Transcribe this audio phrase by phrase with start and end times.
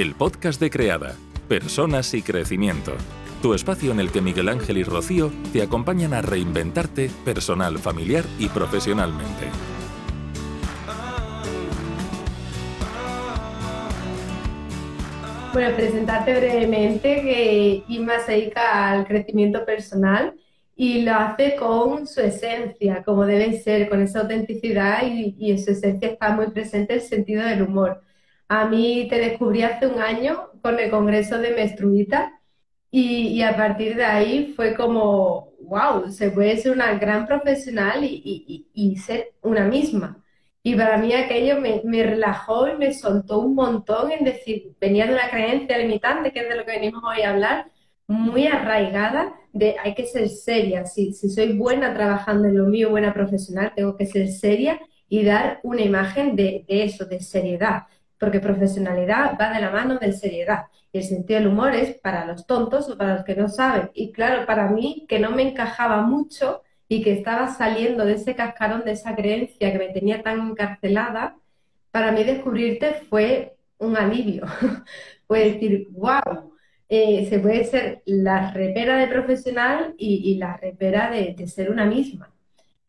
[0.00, 1.14] el podcast de Creada,
[1.46, 2.92] Personas y Crecimiento.
[3.42, 8.24] Tu espacio en el que Miguel Ángel y Rocío te acompañan a reinventarte personal, familiar
[8.38, 9.44] y profesionalmente.
[15.52, 20.32] Bueno, presentarte brevemente que Inma se dedica al crecimiento personal
[20.74, 25.58] y lo hace con su esencia, como debe ser, con esa autenticidad y, y en
[25.58, 28.00] su esencia está muy presente el sentido del humor.
[28.50, 32.40] A mí te descubrí hace un año con el Congreso de Menstruita
[32.90, 38.96] y, a partir de ahí fue como, wow, se puede ser una gran profesional y,
[38.96, 40.20] ser una misma.
[40.64, 45.12] Y para mí aquello me, relajó y me soltó un montón en decir, venía de
[45.14, 47.70] una creencia limitante, que es de lo que venimos hoy a hablar,
[48.08, 50.86] muy arraigada de hay que ser seria.
[50.86, 55.24] Si, si soy buena trabajando en lo mío, buena profesional, tengo que ser seria y
[55.24, 57.84] dar una imagen de eso, de seriedad
[58.20, 60.66] porque profesionalidad va de la mano de seriedad.
[60.92, 63.90] Y el sentido del humor es para los tontos o para los que no saben.
[63.94, 68.34] Y claro, para mí, que no me encajaba mucho y que estaba saliendo de ese
[68.34, 71.36] cascarón, de esa creencia que me tenía tan encarcelada,
[71.90, 74.44] para mí descubrirte fue un alivio.
[75.26, 76.52] fue decir, wow,
[76.90, 82.30] eh, se puede ser la repera de profesional y, la repera de ser una misma.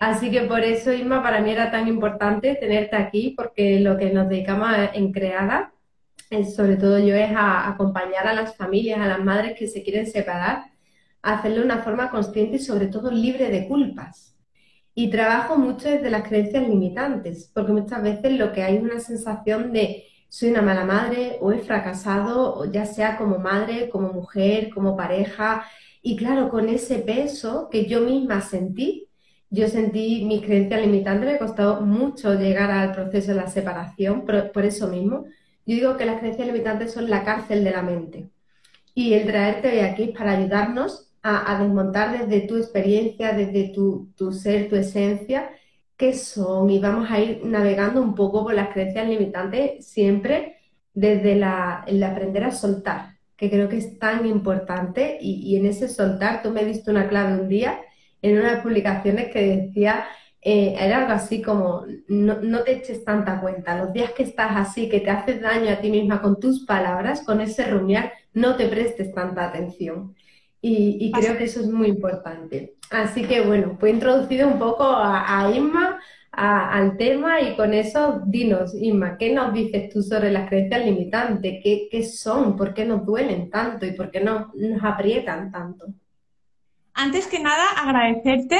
[0.01, 4.11] Así que por eso, Isma, para mí era tan importante tenerte aquí, porque lo que
[4.11, 5.73] nos dedicamos en Creada,
[6.55, 10.07] sobre todo yo, es a acompañar a las familias, a las madres que se quieren
[10.07, 10.71] separar,
[11.21, 14.35] a hacerlo de una forma consciente y sobre todo libre de culpas.
[14.95, 18.99] Y trabajo mucho desde las creencias limitantes, porque muchas veces lo que hay es una
[18.99, 24.71] sensación de soy una mala madre o he fracasado, ya sea como madre, como mujer,
[24.73, 25.63] como pareja.
[26.01, 29.10] Y claro, con ese peso que yo misma sentí,
[29.51, 34.51] yo sentí mi creencia limitante, me costado mucho llegar al proceso de la separación, por,
[34.53, 35.25] por eso mismo.
[35.65, 38.29] Yo digo que las creencias limitantes son la cárcel de la mente.
[38.95, 44.09] Y el traerte hoy aquí es para ayudarnos a, desmontar desde tu experiencia, desde tu,
[44.15, 45.49] tu, ser, tu esencia,
[45.97, 46.69] qué son.
[46.69, 50.57] Y vamos a ir navegando un poco por las creencias limitantes, siempre
[50.93, 55.17] desde la, el aprender a soltar, que creo que es tan importante.
[55.19, 57.81] Y, y en ese soltar, tú me diste una clave un día
[58.21, 60.05] en unas publicaciones que decía,
[60.41, 64.89] eh, era algo así como, no, te eches tanta cuenta, los días que estás así,
[64.89, 68.67] que te haces daño a ti misma con tus palabras, con ese rumiar, no te
[68.67, 70.15] prestes tanta atención.
[70.63, 72.75] Y, creo que eso es muy importante.
[72.91, 75.99] Así que bueno, pues he introducido un poco a, a Inma
[76.31, 81.59] al tema y con eso dinos, Inma, ¿qué nos dices tú sobre las creencias limitantes?
[81.63, 82.55] ¿Qué, ¿Qué, son?
[82.55, 85.87] ¿Por qué nos duelen tanto y por qué no, nos aprietan tanto?
[86.93, 88.59] Antes que nada, agradecerte,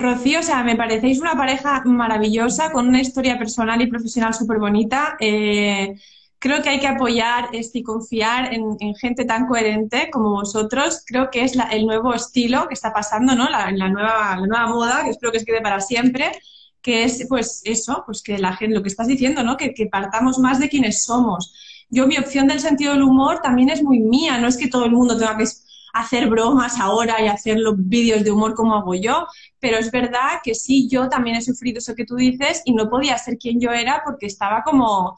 [0.00, 4.58] Rocío, o sea, me parecéis una pareja maravillosa, con una historia personal y profesional súper
[4.58, 5.16] bonita.
[5.20, 5.94] Eh,
[6.38, 11.02] creo que hay que apoyar y confiar en, gente tan coherente como vosotros.
[11.06, 13.48] Creo que es el nuevo estilo que está pasando, ¿no?
[13.50, 16.32] La, la, nueva, la nueva moda, que espero que se quede para siempre,
[16.80, 19.58] que es, pues, eso, pues que la gente, lo que estás diciendo, ¿no?
[19.58, 21.54] Que, que partamos más de quienes somos.
[21.90, 24.86] Yo, mi opción del sentido del humor también es muy mía, no es que todo
[24.86, 25.46] el mundo tenga que
[25.92, 29.26] hacer bromas ahora y hacer los vídeos de humor como hago yo,
[29.58, 32.88] pero es verdad que sí, yo también he sufrido eso que tú dices y no
[32.88, 35.16] podía ser quien yo era porque estaba como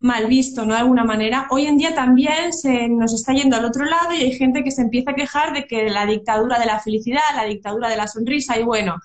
[0.00, 0.74] mal visto, ¿no?
[0.74, 1.48] De alguna manera.
[1.50, 4.70] Hoy en día también se nos está yendo al otro lado y hay gente que
[4.70, 8.06] se empieza a quejar de que la dictadura de la felicidad, la dictadura de la
[8.06, 8.96] sonrisa y bueno,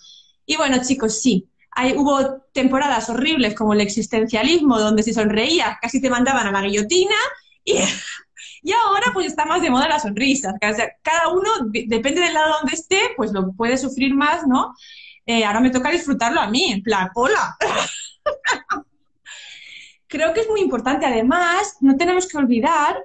[0.45, 6.01] y bueno chicos, sí, hay, hubo temporadas horribles como el existencialismo, donde si sonreías casi
[6.01, 7.15] te mandaban a la guillotina
[7.63, 7.77] y
[8.63, 10.55] y ahora pues está más de moda la sonrisa.
[10.59, 14.73] cada uno, depende del lado donde esté, pues lo puede sufrir más, ¿no?
[15.25, 17.57] Eh, ahora me toca disfrutarlo a mí, en plan, hola.
[20.07, 21.05] Creo que es muy importante.
[21.05, 23.03] Además, no tenemos que olvidar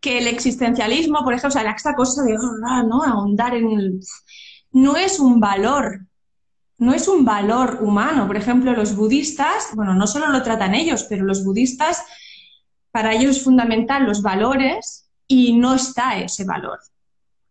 [0.00, 2.36] que el existencialismo, por ejemplo, o sea, cosa de
[2.66, 3.02] ah, ¿no?
[3.02, 4.00] ahondar en el...
[4.72, 6.06] no es un valor,
[6.78, 8.26] no es un valor humano.
[8.26, 12.02] Por ejemplo, los budistas, bueno, no solo lo tratan ellos, pero los budistas
[12.94, 16.78] para ellos es fundamental los valores y no está ese valor.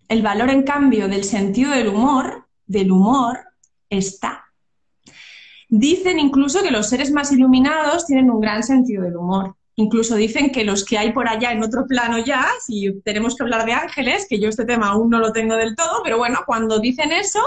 [0.07, 3.39] El valor, en cambio, del sentido del humor, del humor,
[3.89, 4.45] está.
[5.67, 9.57] Dicen incluso que los seres más iluminados tienen un gran sentido del humor.
[9.75, 13.43] Incluso dicen que los que hay por allá en otro plano ya, si tenemos que
[13.43, 16.39] hablar de ángeles, que yo este tema aún no lo tengo del todo, pero bueno,
[16.45, 17.41] cuando dicen eso,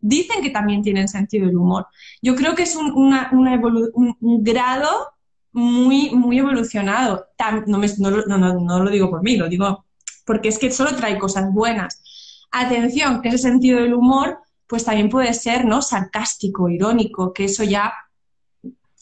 [0.00, 1.88] dicen que también tienen sentido del humor.
[2.22, 5.13] Yo creo que es un, un grado
[5.54, 7.28] muy, muy evolucionado.
[7.66, 7.78] No,
[8.60, 9.86] no, lo digo por mí, lo digo
[10.26, 12.02] porque es que solo trae cosas buenas.
[12.50, 15.80] Atención, que ese sentido del humor, pues también puede ser, ¿no?
[15.80, 17.92] Sarcástico, irónico, que eso ya,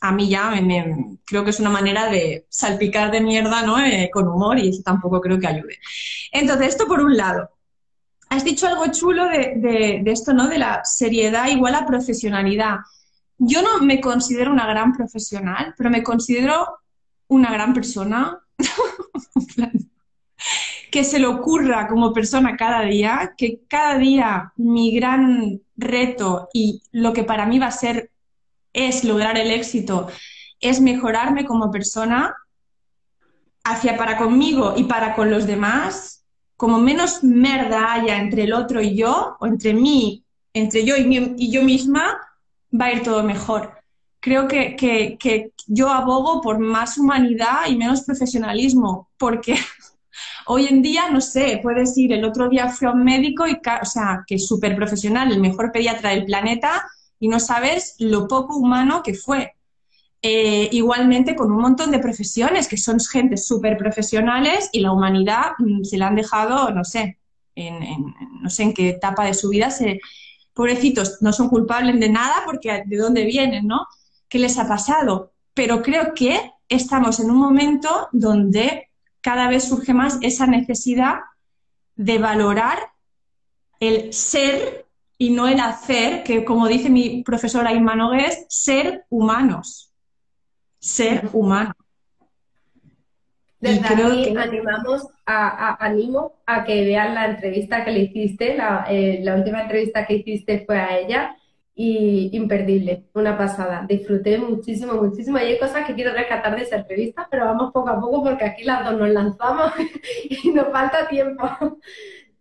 [0.01, 3.83] a mí ya me, creo que es una manera de salpicar de mierda, ¿no?
[3.83, 5.79] Eh, con humor y eso tampoco creo que ayude.
[6.33, 7.51] Entonces, esto por un lado.
[8.29, 10.49] Has dicho algo chulo de, de esto, ¿no?
[10.49, 12.77] De la seriedad igual a profesionalidad.
[13.45, 16.79] Yo no me considero una gran profesional, pero me considero
[17.29, 18.39] una gran persona.
[20.93, 26.83] que se le ocurra como persona cada día, que cada día mi gran reto y
[26.93, 28.11] lo que para mí va a ser
[28.75, 30.09] es lograr el éxito,
[30.61, 32.35] es mejorarme como persona
[33.65, 36.27] hacia para conmigo y para con los demás,
[36.59, 41.51] como menos merda haya entre el otro y yo, o entre mí, entre yo y,
[41.51, 42.19] yo misma,
[42.79, 43.73] va a ir todo mejor.
[44.21, 49.57] Creo que, que yo abogo por más humanidad y menos profesionalismo, porque
[50.47, 53.53] Hoy en día, no sé, puedes ir, el otro día fui a un médico, y,
[53.55, 56.85] o sea, que es súper profesional, el mejor pediatra del planeta,
[57.19, 59.55] y no sabes lo poco humano que fue.
[60.25, 65.53] Eh, igualmente con un montón de profesiones, que son gente súper profesionales y la humanidad
[65.59, 67.19] mm, se la han dejado, no sé,
[67.57, 70.01] en, no sé en qué etapa de su vida se...
[70.55, 73.87] Pobrecitos, no son culpables de nada porque de dónde vienen, ¿no?
[74.29, 75.33] ¿Qué les ha pasado?
[75.55, 78.91] Pero creo que estamos en un momento donde
[79.21, 81.21] cada vez surge más esa necesidad
[81.97, 82.79] de valorar
[83.81, 84.87] el ser
[85.19, 89.93] y no el hacer, que como dice mi profesora Inma Nogués, ser humanos.
[90.79, 91.75] Ser humano.
[93.61, 99.37] Desde animamos a, animo a que vean la entrevista que le hiciste, la, eh, la
[99.37, 101.37] última entrevista que hiciste fue a ella,
[101.75, 103.87] y imperdible, una pasada.
[103.89, 105.39] Disfruté muchísimo, muchísimo.
[105.39, 108.45] Y hay cosas que quiero rescatar de esa entrevista, pero vamos poco a poco porque
[108.45, 109.73] aquí las dos nos lanzamos
[110.45, 111.49] y nos falta tiempo.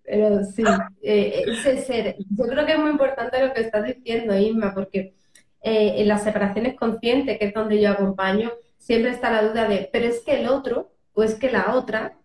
[0.03, 0.63] Pero sí,
[1.01, 2.15] eh, ese ser.
[2.17, 5.13] Yo creo que es muy importante lo que estás diciendo, Isma, porque
[5.61, 9.89] eh, en las separaciones conscientes, que es donde yo acompaño, siempre está la duda de,
[9.91, 12.17] pero es que el otro o es que la otra,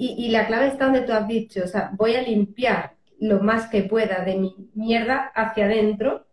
[0.00, 3.40] y, y la clave está donde tú has dicho, o sea, voy a limpiar lo
[3.40, 6.26] más que pueda de mi mierda hacia adentro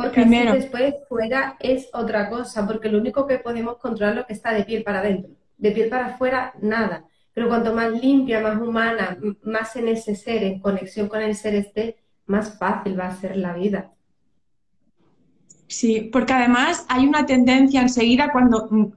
[0.00, 4.32] porque después fuera es otra cosa, porque lo único que podemos controlar es lo que
[4.32, 5.32] está de piel para adentro.
[5.58, 7.04] De piel para afuera, nada.
[7.34, 11.54] Pero cuanto más limpia, más humana, más en ese ser, en conexión con el ser
[11.54, 13.90] esté, más fácil va a ser la vida.
[15.66, 18.92] Sí, porque además hay una tendencia enseguida cuando mm,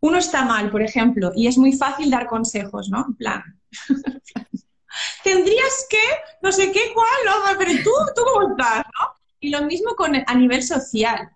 [0.00, 3.04] uno está mal, por ejemplo, y es muy fácil dar consejos, ¿no?
[3.08, 3.42] En plan,
[5.24, 5.98] tendrías que,
[6.42, 9.08] no sé qué, cuál, no, pero tú, tú cómo estás, ¿no?
[9.40, 11.30] Y lo mismo con, a nivel social.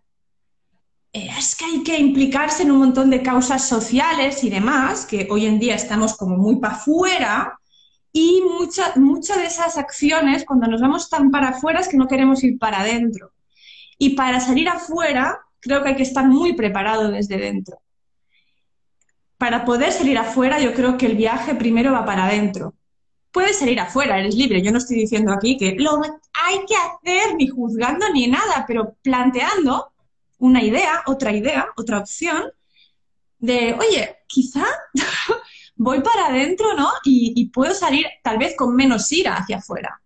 [1.12, 5.28] Eh, es que hay que implicarse en un montón de causas sociales y demás, que
[5.30, 7.58] hoy en día estamos como muy para afuera,
[8.12, 12.06] y muchas muchas de esas acciones, cuando nos vamos tan para afuera, es que no
[12.06, 13.32] queremos ir para adentro.
[13.98, 17.78] Y para salir afuera, creo que hay que estar muy preparado desde dentro.
[19.38, 22.74] Para poder salir afuera, yo creo que el viaje primero va para adentro
[23.34, 24.62] puedes salir afuera, eres libre.
[24.62, 28.94] Yo no estoy diciendo aquí que lo hay que hacer, ni juzgando ni nada, pero
[29.02, 29.92] planteando
[30.38, 32.44] una idea, otra idea, otra opción
[33.38, 34.64] de, oye, quizá
[35.74, 36.88] voy para adentro, ¿no?
[37.04, 40.00] Y, puedo salir tal vez con menos ira hacia afuera.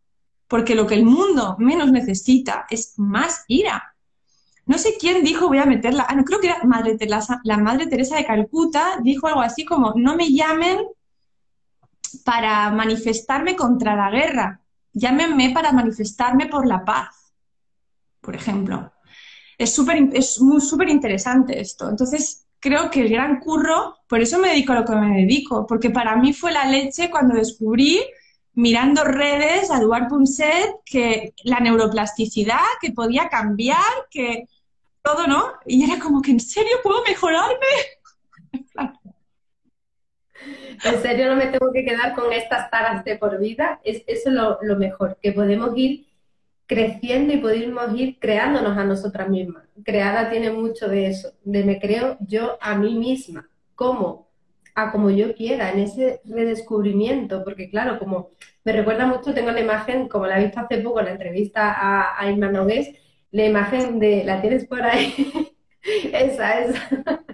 [0.48, 3.94] Porque lo que el mundo menos necesita es más ira.
[4.68, 7.56] No sé quién dijo, voy a meterla, ah, no, creo que era Madre Teresa, la
[7.56, 10.78] Madre Teresa de Calcuta, dijo algo así como, no me llamen
[12.22, 14.60] para manifestarme contra la guerra,
[14.92, 17.32] llámenme para manifestarme por la paz,
[18.20, 18.92] por ejemplo.
[19.56, 21.88] Es súper es muy súper interesante esto.
[21.88, 25.66] Entonces, creo que el gran curro, por eso me dedico a lo que me dedico,
[25.66, 28.02] porque para mí fue la leche cuando descubrí,
[28.52, 33.78] mirando redes, a Eduard Punset, que la neuroplasticidad, que podía cambiar,
[34.10, 34.46] que
[35.08, 35.52] todo, ¿no?
[35.66, 37.56] Y era como que, ¿en serio puedo mejorarme?
[40.84, 43.80] En serio no me tengo que quedar con estas taras de por vida.
[43.82, 46.06] Es, eso es lo, mejor, que podemos ir
[46.66, 49.64] creciendo y podemos ir creándonos a nosotras mismas.
[49.84, 53.48] Creada tiene mucho de eso, de me creo yo a mí misma.
[53.74, 54.28] ¿Cómo?
[54.74, 58.30] A como yo quiera, en ese redescubrimiento, porque claro, como
[58.62, 61.72] me recuerda mucho, tengo la imagen, como la he visto hace poco en la entrevista
[61.72, 62.94] a, a Irma Nogués,
[63.30, 65.14] la imagen de, ¿la tienes por ahí?
[66.12, 67.00] esa, esa.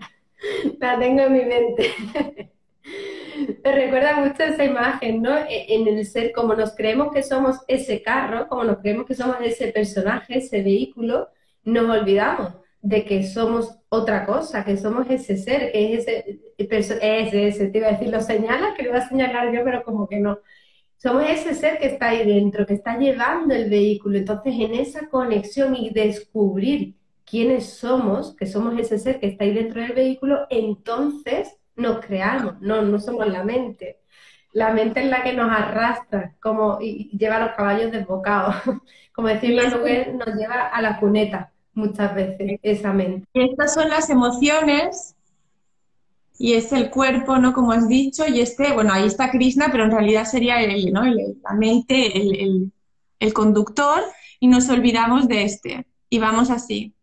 [0.79, 1.91] la tengo en mi mente.
[3.65, 5.37] Me recuerda mucho esa imagen, ¿no?
[5.37, 9.15] E, en el ser, como nos creemos que somos ese carro, como nos creemos que
[9.15, 11.29] somos ese personaje, ese vehículo,
[11.65, 17.49] nos olvidamos de que somos otra cosa, que somos ese ser, que es ese, ese,
[17.49, 20.07] ese, te iba a decir, lo señalas, que lo iba a señalar yo, pero como
[20.07, 20.39] que no.
[21.05, 24.17] Somos ese ser que está ahí dentro, que está llevando el vehículo.
[24.17, 26.95] Entonces, en esa conexión y descubrir
[27.27, 32.59] quiénes somos, que somos ese ser que está ahí dentro del vehículo, entonces nos creamos,
[32.63, 33.99] no, no somos la mente.
[34.55, 38.55] La mente es la que nos arrastra como, y lleva a los caballos desbocados.
[39.13, 43.29] Como decir la nos lleva a la cuneta muchas veces, esa mente.
[43.35, 45.14] Y estas son las emociones
[46.39, 47.53] y es el cuerpo, ¿no?
[47.53, 51.03] Como has dicho, y este, bueno, ahí está Krishna, pero en realidad sería el, ¿no?
[51.05, 52.73] la mente, el,
[53.21, 54.03] el conductor,
[54.41, 55.87] y nos olvidamos de este.
[56.11, 56.95] Y vamos así.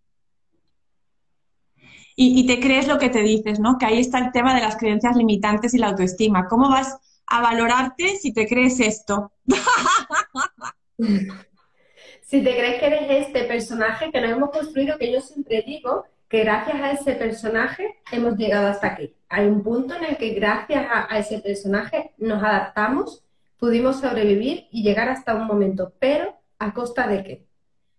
[2.15, 3.79] Y, te crees lo que te dices, ¿no?
[3.79, 6.47] Que ahí está el tema de las creencias limitantes y la autoestima.
[6.47, 9.31] ¿Cómo vas a valorarte si te crees esto?
[10.97, 16.05] si te crees que eres este personaje que nos hemos construido, que yo siempre digo
[16.31, 19.13] que gracias a ese personaje hemos llegado hasta aquí.
[19.29, 23.23] Hay un punto en el que gracias a, ese personaje nos adaptamos,
[23.57, 27.45] pudimos sobrevivir y llegar hasta un momento, pero ¿a costa de qué?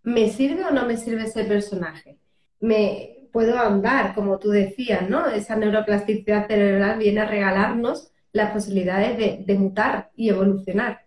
[0.03, 2.19] ¿Me sirve o no me sirve ese personaje?
[2.59, 5.27] ¿Me, puedo andar, como tú decías, ¿no?
[5.27, 11.02] Esa neuroplasticidad cerebral viene a regalarnos las posibilidades de, mutar y evolucionar.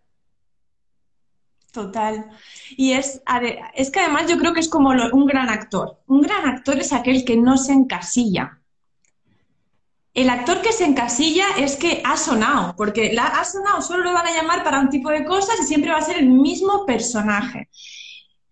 [1.76, 2.26] Total.
[2.78, 3.22] Y es,
[3.76, 6.00] es que además yo creo que es como un gran actor.
[6.08, 8.60] Un gran actor es aquel que no se encasilla.
[10.14, 14.14] El actor que se encasilla es que ha sonado, porque la, ha sonado, solo lo
[14.14, 16.86] van a llamar para un tipo de cosas y siempre va a ser el mismo
[16.86, 17.70] personaje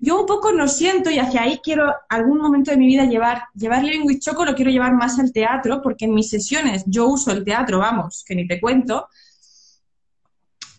[0.04, 3.44] yo un poco lo siento y hacia ahí quiero algún momento de mi vida llevar,
[3.56, 7.32] llevar Living Choco lo quiero llevar más al teatro, porque en mis sesiones yo uso
[7.32, 9.08] el teatro, vamos, que ni te cuento.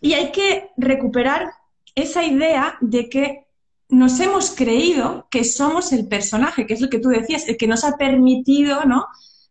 [0.03, 1.51] Y hay que recuperar
[1.95, 3.45] esa idea de que
[3.89, 7.67] nos hemos creído que somos el personaje, que es lo que tú decías, el que
[7.67, 9.07] nos ha permitido, ¿no?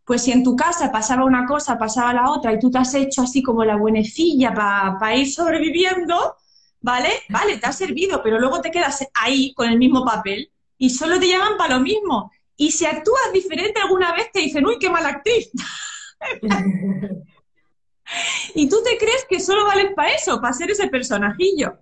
[0.05, 2.93] Pues si en tu casa pasaba una cosa, pasaba la otra, y tú te has
[2.93, 6.35] hecho así como la buenecilla para ir sobreviviendo,
[6.81, 7.09] ¿vale?
[7.29, 11.19] Vale, te ha servido, pero luego te quedas ahí con el mismo papel y solo
[11.19, 12.31] te llaman para lo mismo.
[12.57, 15.49] Y si actúas diferente alguna vez te dicen, uy, qué mala actriz.
[18.55, 21.77] y tú te crees que solo vales para eso, para ser ese personajillo.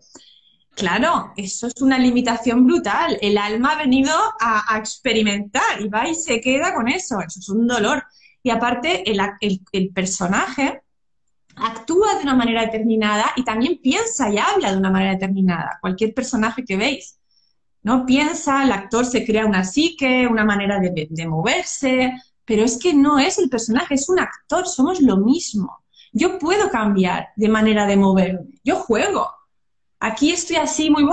[0.81, 3.15] Claro, eso es una limitación brutal.
[3.21, 7.19] El alma ha venido a, experimentar y va y se queda con eso.
[7.19, 8.03] Eso es un dolor.
[8.41, 10.81] Y aparte, el personaje
[11.55, 15.77] actúa de una manera determinada y también piensa y habla de una manera determinada.
[15.79, 17.19] Cualquier personaje que veis,
[17.83, 18.03] ¿no?
[18.03, 22.11] Piensa, el actor se crea una psique, una manera de, de moverse,
[22.43, 25.83] pero es que no es el personaje, es un actor, somos lo mismo.
[26.11, 29.29] Yo puedo cambiar de manera de moverme, yo juego.
[30.01, 31.05] Aquí estoy así muy,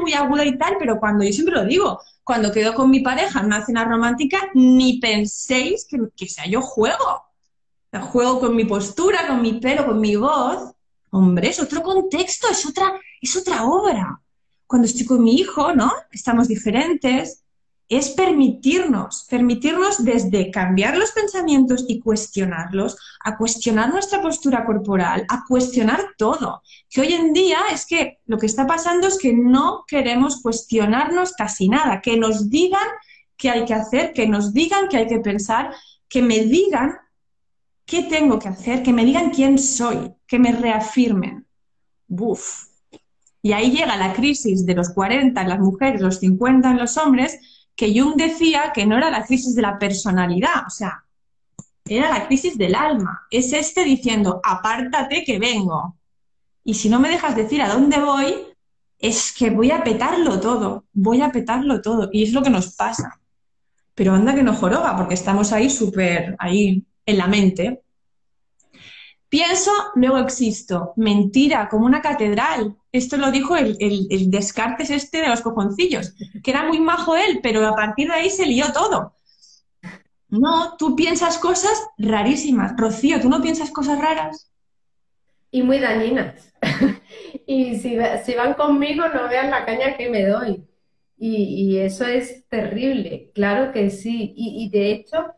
[0.00, 3.40] muy aguda y tal, pero cuando yo siempre lo digo, cuando quedo con mi pareja
[3.40, 7.26] en una cena romántica, ni penséis que, que sea yo juego
[8.00, 10.72] juego con mi postura, con mi pelo, con mi voz.
[11.10, 14.20] Hombre, es otro contexto, es otra, es otra obra.
[14.66, 15.92] Cuando estoy con mi hijo, ¿no?
[16.10, 17.44] Estamos diferentes.
[17.88, 25.44] Es permitirnos, permitirnos desde cambiar los pensamientos y cuestionarlos, a cuestionar nuestra postura corporal, a
[25.46, 26.62] cuestionar todo.
[26.90, 31.32] Que hoy en día es que lo que está pasando es que no queremos cuestionarnos
[31.32, 32.88] casi nada, que nos digan
[33.36, 35.72] qué hay que hacer, que nos digan qué hay que pensar,
[36.08, 36.98] que me digan
[37.86, 38.82] ¿Qué tengo que hacer?
[38.82, 41.46] Que me digan quién soy, que me reafirmen.
[42.08, 42.66] Buf.
[43.42, 46.96] Y ahí llega la crisis de los 40 en las mujeres, los 50 en los
[46.96, 47.38] hombres,
[47.76, 51.04] que Jung decía que no era la crisis de la personalidad, o sea,
[51.84, 53.26] era la crisis del alma.
[53.30, 55.96] Es este diciendo, apártate que vengo.
[56.64, 58.34] Y si no me dejas decir a dónde voy,
[58.98, 62.08] es que voy a petarlo todo, voy a petarlo todo.
[62.12, 63.20] Y es lo que nos pasa.
[63.94, 67.82] Pero anda que no joroba, porque estamos ahí súper, ahí en la mente.
[69.28, 70.92] Pienso, luego existo.
[70.96, 72.76] Mentira, como una catedral.
[72.96, 73.76] Esto lo dijo el,
[74.30, 78.30] Descartes este de los cojoncillos, que era muy majo él, pero a partir de ahí
[78.30, 79.14] se lió todo.
[80.28, 82.74] No, tú piensas cosas rarísimas.
[82.76, 84.50] Rocío, ¿tú no piensas cosas raras?
[85.50, 86.52] Y muy dañinas.
[87.46, 90.64] y si, van conmigo, no vean la caña que me doy.
[91.18, 94.34] Y, eso es terrible, claro que sí.
[94.36, 95.36] y de hecho,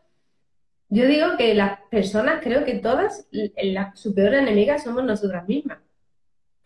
[0.89, 3.27] yo digo que las personas, creo que todas,
[3.93, 5.77] su peor enemiga somos nosotras mismas.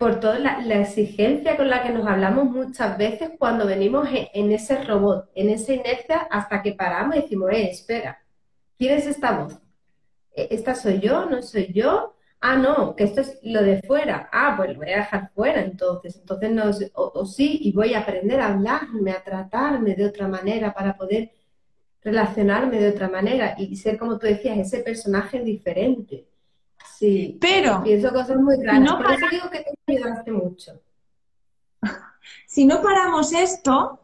[0.03, 4.83] Por toda la, exigencia con la que nos hablamos muchas veces cuando venimos en, ese
[4.83, 8.21] robot, en esa inercia, hasta que paramos y decimos, eh, espera,
[8.77, 9.57] ¿quién es esta voz?
[10.35, 11.25] ¿E, ¿Esta soy yo?
[11.27, 12.17] ¿No soy yo?
[12.41, 14.27] Ah, no, que esto es lo de fuera.
[14.33, 16.17] Ah, pues lo voy a dejar fuera entonces.
[16.17, 16.63] Entonces, no,
[16.95, 21.31] o sí, y voy a aprender a hablarme, a tratarme de otra manera para poder
[22.01, 26.27] relacionarme de otra manera y ser, como tú decías, ese personaje diferente.
[27.03, 28.57] Sí, pero pienso cosas muy.
[28.59, 30.79] No Por eso digo que te ayudaste mucho.
[32.47, 33.99] Si no paramos esto,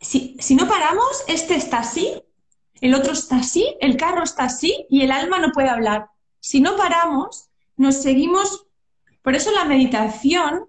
[0.00, 2.20] si, si no paramos, este está así,
[2.80, 6.08] el otro está así, el carro está así y el alma no puede hablar.
[6.40, 8.66] Si no paramos, nos seguimos.
[9.22, 10.64] Por eso la meditación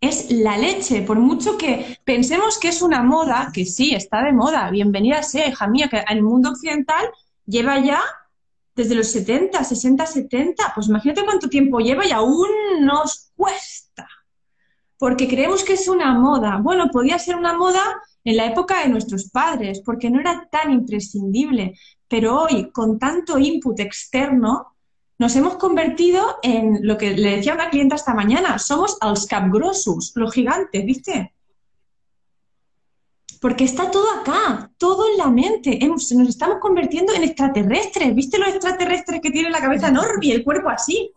[0.00, 4.32] es la leche, por mucho que pensemos que es una moda, que sí, está de
[4.32, 7.04] moda, bienvenida sea, hija mía, que en el mundo occidental
[7.44, 8.00] lleva ya
[8.76, 12.48] desde los 70, 60, 70, pues imagínate cuánto tiempo lleva y aún
[12.80, 14.06] nos cuesta,
[14.98, 16.60] porque creemos que es una moda.
[16.62, 17.82] Bueno, podía ser una moda
[18.22, 23.38] en la época de nuestros padres, porque no era tan imprescindible, pero hoy, con tanto
[23.38, 24.76] input externo,
[25.18, 30.12] nos hemos convertido en lo que le decía una clienta esta mañana, somos els capgrossos,
[30.16, 31.32] los gigantes, ¿viste?
[33.40, 35.78] Porque está todo acá, todo en la mente.
[35.86, 38.14] nos estamos convirtiendo en extraterrestres.
[38.14, 41.12] ¿Viste los extraterrestres que tienen la cabeza enorme y el cuerpo así?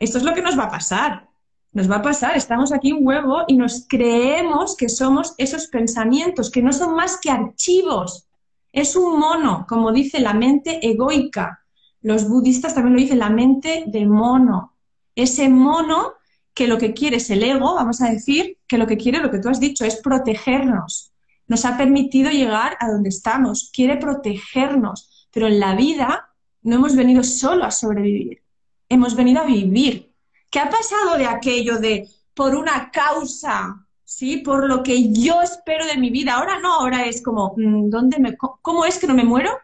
[0.00, 1.28] Esto es lo que nos va a pasar.
[1.72, 6.50] Nos va a pasar, estamos aquí un huevo y nos creemos que somos esos pensamientos,
[6.50, 8.28] que no son más que archivos
[8.74, 11.64] es un mono, como dice la mente egoica.
[12.02, 14.74] Los budistas también lo dicen, la mente de mono.
[15.14, 16.14] Ese mono
[16.52, 19.30] que lo que quiere es el ego, vamos a decir, que lo que quiere, lo
[19.30, 21.12] que tú has dicho, es protegernos.
[21.46, 26.28] Nos ha permitido llegar a donde estamos, quiere protegernos, pero en la vida
[26.62, 28.42] no hemos venido solo a sobrevivir,
[28.88, 30.12] hemos venido a vivir.
[30.50, 34.38] ¿Qué ha pasado de aquello de por una causa ¿sí?
[34.38, 36.34] Por lo que yo espero de mi vida.
[36.34, 39.56] Ahora no, ahora es como, mm, ¿dónde me, ¿cómo es que no me muero?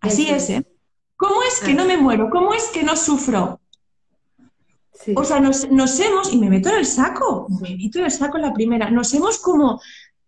[0.00, 0.66] Así es, ¿eh?
[1.16, 2.30] ¿Cómo es que no me muero?
[2.30, 3.59] ¿Cómo es que no sufro?
[5.14, 5.64] O sea, nos,
[6.00, 8.90] hemos, y me meto en el saco, me meto en el saco en la primera,
[8.90, 9.80] nos hemos como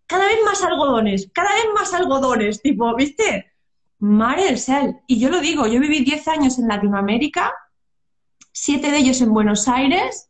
[0.07, 3.53] cada vez más algodones, cada vez más algodones, tipo, ¿viste?
[3.99, 4.97] Mare del cel.
[5.07, 7.53] Y yo lo digo, yo viví 10 años en Latinoamérica,
[8.51, 10.29] siete de ellos en Buenos Aires,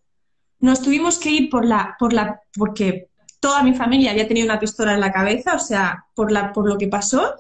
[0.60, 3.10] nos tuvimos que ir por la, por la, porque
[3.40, 6.68] toda mi familia había tenido una pistola en la cabeza, o sea, por, la, por
[6.68, 7.34] lo que pasó.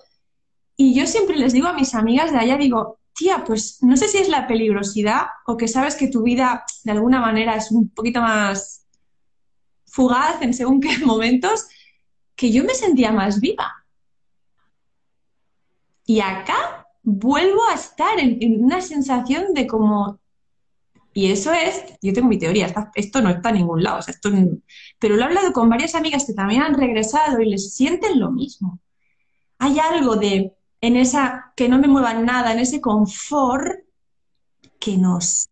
[0.75, 4.07] Y yo siempre les digo a mis amigas de allá, digo, tía, pues no sé
[4.07, 7.89] si es la peligrosidad o que sabes que tu vida de alguna manera es un
[7.89, 8.85] poquito más
[9.85, 11.67] fugaz en según qué momentos,
[12.35, 13.85] que yo me sentía más viva.
[16.05, 20.19] Y acá vuelvo a estar en, una sensación de como
[21.15, 23.99] y eso es, yo tengo mi teoría, esto no está en ningún lado,
[24.97, 28.31] pero lo he hablado con varias amigas que también han regresado y les sienten lo
[28.31, 28.79] mismo.
[29.59, 33.85] Hay algo de, en esa, que no me muevan nada, en ese confort
[34.81, 35.49] que nos,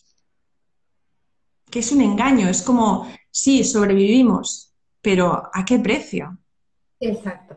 [1.69, 6.37] que es un engaño, es como, sí, sobrevivimos, pero ¿a qué precio?
[6.99, 7.55] Exacto.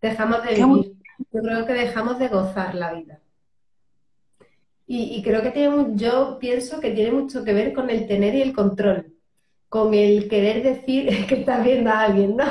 [0.00, 0.96] Dejamos de vivir.
[1.30, 3.20] Yo creo que dejamos de gozar la vida.
[4.86, 8.40] Y, creo que tiene, yo pienso que tiene mucho que ver con el tener y
[8.40, 9.14] el control,
[9.68, 12.44] con el querer decir que estás viendo a alguien, ¿no?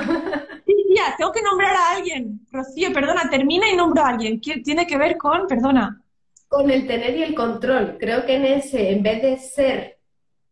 [1.17, 2.41] Tengo que nombrar a alguien.
[2.51, 4.39] Rocío, perdona, termina y nombro a alguien.
[4.39, 6.01] Tiene que ver con, perdona.
[6.47, 7.97] Con el tener y el control.
[7.99, 9.99] Creo que en ese, en vez de ser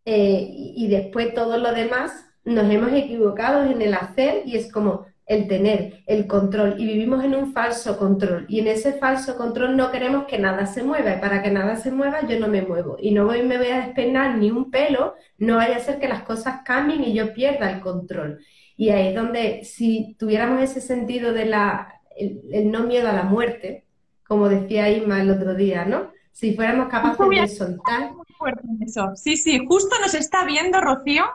[0.06, 5.06] eh, y después todo lo demás, nos hemos equivocado en el hacer y es como,
[5.28, 9.76] el tener el control y vivimos en un falso control y en ese falso control
[9.76, 12.62] no queremos que nada se mueva y para que nada se mueva yo no me
[12.62, 16.00] muevo y no voy, me voy a despeinar ni un pelo, no vaya a ser
[16.00, 18.39] que las cosas cambien y yo pierda el control.
[18.78, 23.24] Y ahí es donde si tuviéramos ese sentido de la, el, no miedo a la
[23.24, 23.86] muerte,
[24.26, 26.12] como decía Isma el otro día, ¿no?
[26.32, 28.12] Si fuéramos capaces de soltar.
[29.16, 31.26] Sí, sí, justo nos está viendo Rocío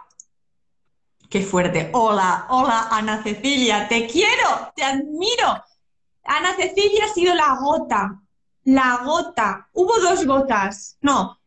[1.32, 1.88] Qué fuerte.
[1.94, 5.64] Hola, hola, Ana Cecilia, te quiero, te admiro.
[6.24, 8.20] Ana Cecilia ha sido la gota,
[8.64, 9.66] la gota.
[9.72, 11.40] Hubo dos gotas, no,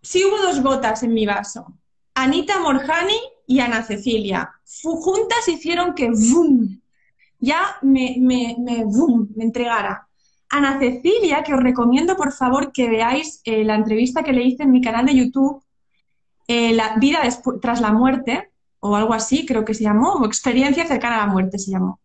[0.00, 1.66] sí hubo dos gotas en mi vaso.
[2.14, 4.52] Anita Morjani y Ana Cecilia.
[4.82, 6.78] Juntas hicieron que ¡vum!
[7.40, 8.84] ya me, me, me,
[9.34, 10.06] me entregara.
[10.50, 14.64] Ana Cecilia, que os recomiendo por favor que veáis eh, la entrevista que le hice
[14.64, 15.62] en mi canal de YouTube,
[16.46, 17.20] eh, La vida
[17.60, 21.32] tras la muerte, o algo así, creo que se llamó, o Experiencia cercana a la
[21.32, 22.00] muerte se llamó.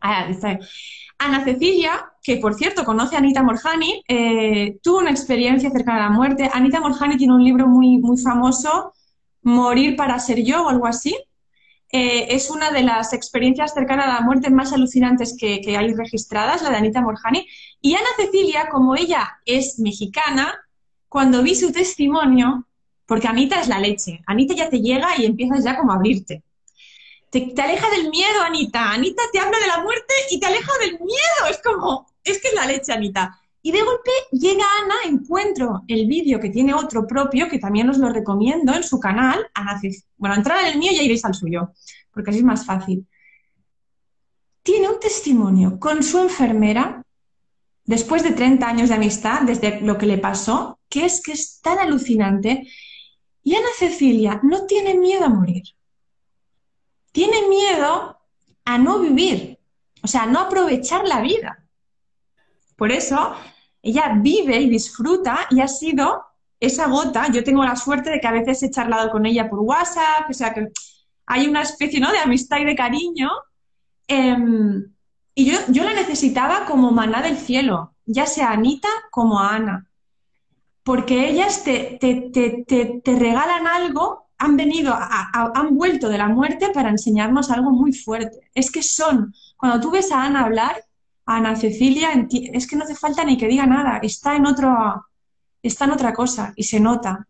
[0.00, 0.28] Ah,
[1.18, 6.10] Ana Cecilia, que por cierto conoce a Anita Morjani, eh, tuvo una experiencia cercana a
[6.10, 6.48] la muerte.
[6.52, 8.92] Anita Morjani tiene un libro muy, muy famoso,
[9.48, 11.16] Morir para ser yo o algo así.
[11.90, 15.94] Eh, es una de las experiencias cercanas a la muerte más alucinantes que, que hay
[15.94, 17.46] registradas, la de Anita Morjani.
[17.80, 20.54] Y Ana Cecilia, como ella es mexicana,
[21.08, 22.66] cuando vi su testimonio,
[23.06, 24.20] porque Anita es la leche.
[24.26, 26.42] Anita ya te llega y empiezas ya como a abrirte.
[27.30, 28.92] Te, aleja del miedo, Anita.
[28.92, 31.50] Anita te habla de la muerte y te aleja del miedo.
[31.50, 33.37] Es como, es que es la leche, Anita.
[33.60, 37.98] Y de golpe llega Ana, encuentro el vídeo que tiene otro propio, que también os
[37.98, 39.80] lo recomiendo en su canal, Ana
[40.16, 41.72] Bueno, entrar en el mío y ya iréis al suyo,
[42.12, 43.06] porque así es más fácil.
[44.62, 47.02] Tiene un testimonio con su enfermera,
[47.84, 51.60] después de 30 años de amistad, desde lo que le pasó, que es que es
[51.60, 52.68] tan alucinante.
[53.42, 55.64] Y Ana Cecilia no tiene miedo a morir.
[57.12, 58.18] Tiene miedo
[58.64, 59.58] a no vivir,
[60.02, 61.67] o sea, a no aprovechar la vida.
[62.78, 63.34] Por eso,
[63.82, 66.22] ella vive y disfruta y ha sido
[66.60, 67.26] esa gota.
[67.32, 70.32] Yo tengo la suerte de que a veces he charlado con ella por WhatsApp, o
[70.32, 70.68] sea que
[71.26, 72.12] hay una especie ¿no?
[72.12, 73.30] de amistad y de cariño.
[74.06, 74.92] Em,
[75.34, 79.56] y yo, yo, la necesitaba como maná del cielo, ya sea a Anita como a
[79.56, 79.90] Ana.
[80.84, 87.50] Porque ellas te, te, regalan algo, han venido, han vuelto de la muerte para enseñarnos
[87.50, 88.48] algo muy fuerte.
[88.54, 90.76] Es que son, cuando tú ves a Ana hablar,
[91.30, 92.08] Ana Cecilia,
[92.54, 95.04] es que no hace falta ni que diga nada, está en otro,
[95.62, 97.26] está en otra cosa y se nota.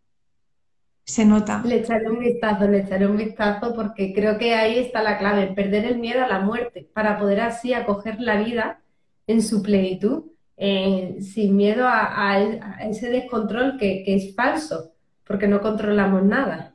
[1.03, 1.61] Se nota.
[1.65, 5.47] Le echaré un vistazo, le echaré un vistazo porque creo que ahí está la clave,
[5.47, 8.79] perder el miedo a la muerte, para poder así acoger la vida
[9.27, 12.39] en su plenitud, eh, sin miedo a,
[12.89, 14.93] ese descontrol que es falso,
[15.25, 16.73] porque no controlamos nada.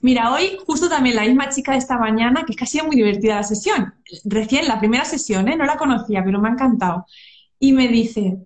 [0.00, 2.86] Mira, hoy justo también la misma chica de esta mañana, que es que ha sido
[2.86, 5.56] muy divertida la sesión, recién la primera sesión, ¿eh?
[5.56, 7.06] no la conocía, pero me ha encantado,
[7.58, 8.38] y me dice,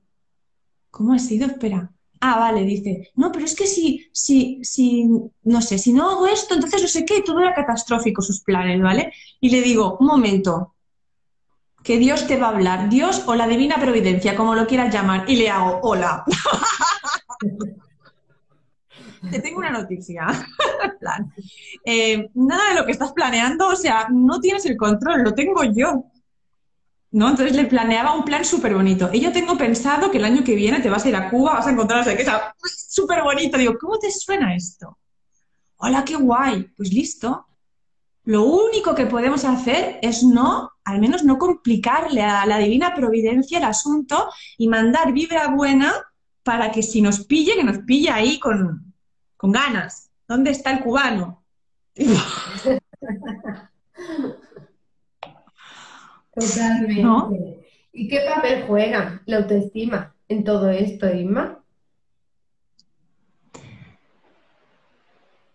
[0.91, 1.47] ¿cómo ha sido?
[1.47, 1.91] Espera.
[2.21, 5.09] Ah, vale, dice, no, pero es que si, si, si,
[5.43, 8.81] no sé, si no hago esto, entonces no sé qué, todo era catastrófico sus planes,
[8.81, 9.13] ¿vale?
[9.41, 10.75] Y le digo, un momento,
[11.83, 15.29] que Dios te va a hablar, Dios o la divina providencia, como lo quieras llamar,
[15.29, 16.25] y le hago, hola.
[19.31, 20.27] te tengo una noticia.
[21.85, 25.65] Eh, nada de lo que estás planeando, o sea, no tienes el control, lo tengo
[25.65, 26.05] yo.
[27.11, 27.29] ¿No?
[27.29, 29.11] Entonces le planeaba un plan súper bonito.
[29.13, 31.55] Y yo tengo pensado que el año que viene te vas a ir a Cuba,
[31.55, 33.59] vas a encontrar no sé súper bonito.
[33.59, 34.97] Digo, ¿cómo te suena esto?
[35.77, 36.69] Hola, qué guay.
[36.77, 37.47] Pues listo.
[38.25, 43.59] Lo único que podemos hacer es no, al menos no complicarle a la divina providencia
[43.59, 45.93] el asunto y mandar vibra buena
[46.45, 48.92] para que si nos pille, que nos pille ahí con,
[49.43, 50.09] con ganas.
[50.29, 51.43] ¿Dónde está el cubano?
[56.33, 57.67] Totalmente.
[57.93, 61.59] ¿Y qué papel juega la autoestima en todo esto, Isma?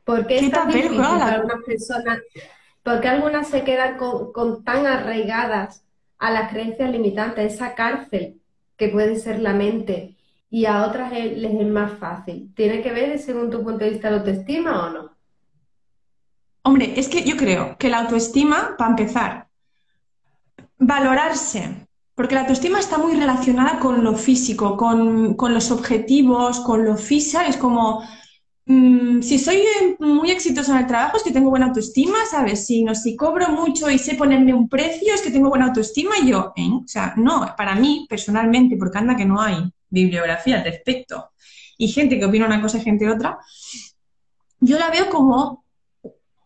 [0.03, 2.19] ¿Por qué, papel juega algunas personas?
[2.83, 5.85] Porque algunas se quedan con, tan arraigadas
[6.17, 8.41] a las creencias limitantes, esa cárcel
[8.75, 10.16] que puede ser la mente,
[10.49, 12.53] y a otras les es más fácil.
[12.55, 15.11] ¿Tiene que ver, según tu punto de vista, la autoestima o no?
[16.63, 19.47] Hombre, es que yo creo que la autoestima, para empezar,
[20.77, 26.97] valorarse, porque la autoestima está muy relacionada con lo físico, con, los objetivos, con lo
[26.97, 28.03] físico, es como,
[28.65, 29.63] mm, si soy
[29.99, 32.65] muy exitosa en el trabajo es que tengo buena autoestima, ¿sabes?
[32.65, 36.15] Si, no, si cobro mucho y sé ponerme un precio es que tengo buena autoestima
[36.25, 36.69] yo, ¿eh?
[36.71, 41.31] O sea, no, para mí personalmente, porque anda que no hay bibliografía al respecto
[41.77, 43.37] y gente que opina una cosa y gente otra,
[44.59, 45.65] yo la veo como,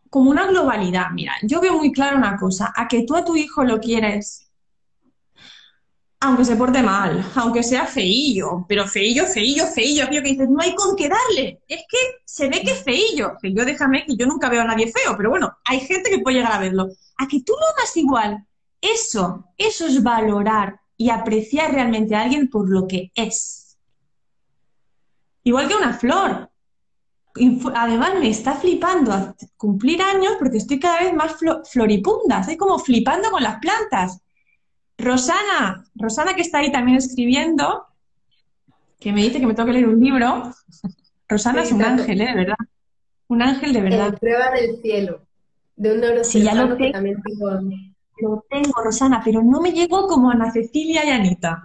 [0.10, 1.12] como una globalidad.
[1.14, 4.52] Mira, yo veo muy claro una cosa, a que tú a tu hijo lo quieres
[6.24, 10.62] aunque se porte mal, aunque sea feillo, pero feillo, feillo, feillo, aquello que dices, no
[10.62, 14.28] hay con qué darle, es que se ve que es feillo, yo déjame que yo
[14.28, 16.90] nunca veo a nadie feo, pero bueno, hay gente que puede llegar a verlo.
[17.18, 18.46] A que tú lo hagas igual,
[18.80, 23.76] eso, eso es valorar y apreciar realmente a alguien por lo que es.
[25.44, 26.52] Igual que una flor.
[27.74, 31.38] Además, me está flipando a cumplir años porque estoy cada vez más
[31.72, 34.22] floripunda, estoy como flipando con las plantas.
[34.96, 37.88] Rosana, Rosana que está ahí también escribiendo,
[39.00, 40.54] que me dice que me tengo que leer un libro.
[41.28, 42.28] Rosana es un ángel, ¿eh?
[42.28, 42.58] de verdad.
[43.28, 44.20] Un ángel de verdad.
[44.20, 45.26] prueba del cielo,
[45.76, 47.50] de un sí, ya lo que también tengo
[48.22, 51.64] lo tengo, Rosana, pero no me llegó como Ana Cecilia y Anita.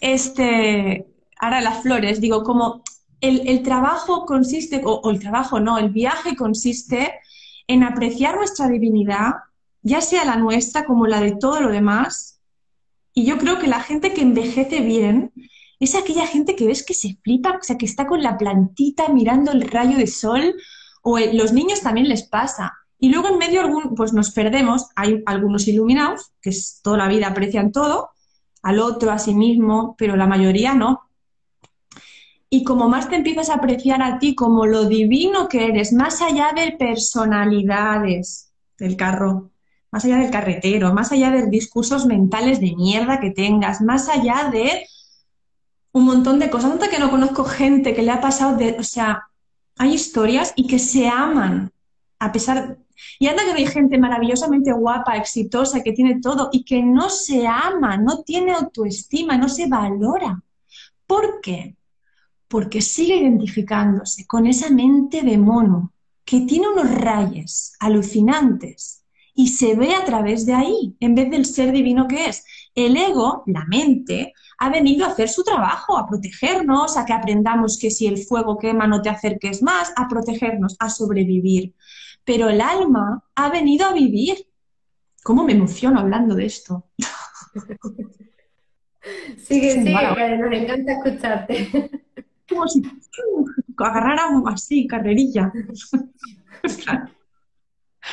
[0.00, 1.06] Este,
[1.38, 2.82] ahora las flores, digo, como
[3.20, 7.14] el, trabajo consiste, o, el trabajo no, el viaje consiste
[7.66, 9.32] en apreciar nuestra divinidad,
[9.82, 12.40] ya sea la nuestra como la de todo lo demás.
[13.12, 15.32] Y yo creo que la gente que envejece bien
[15.80, 19.08] es aquella gente que ves que se flipa, o sea, que está con la plantita
[19.08, 20.54] mirando el rayo de sol,
[21.02, 22.77] o los niños también les pasa.
[22.98, 26.50] Y luego en medio algún, pues nos perdemos, hay algunos iluminados que
[26.82, 28.10] toda la vida aprecian todo,
[28.62, 31.08] al otro, a sí mismo, pero la mayoría no.
[32.50, 36.22] Y como más te empiezas a apreciar a ti como lo divino que eres, más
[36.22, 39.50] allá de personalidades del carro,
[39.90, 44.50] más allá del carretero, más allá de discursos mentales de mierda que tengas, más allá
[44.50, 44.86] de
[45.92, 46.70] un montón de cosas.
[46.70, 49.28] Nota que no conozco gente que le ha pasado de, o sea,
[49.76, 51.72] hay historias y que se aman
[52.18, 52.78] a pesar
[53.18, 57.46] y anda que hay gente maravillosamente guapa, exitosa, que tiene todo y que no se
[57.46, 60.42] ama, no tiene autoestima, no se valora.
[61.06, 61.76] ¿Por qué?
[62.48, 65.92] Porque sigue identificándose con esa mente de mono
[66.24, 71.46] que tiene unos rayos alucinantes y se ve a través de ahí, en vez del
[71.46, 72.44] ser divino que es.
[72.74, 77.78] El ego, la mente, ha venido a hacer su trabajo, a protegernos, a que aprendamos
[77.78, 81.72] que si el fuego quema no te acerques más, a protegernos, a sobrevivir.
[82.28, 84.36] Pero el alma ha venido a vivir.
[85.22, 86.84] ¿Cómo me emociono hablando de esto?
[89.38, 91.90] Sigue, sigue, nos encanta escucharte.
[92.46, 92.82] Como si
[93.78, 95.50] agarráramos así, carrerilla.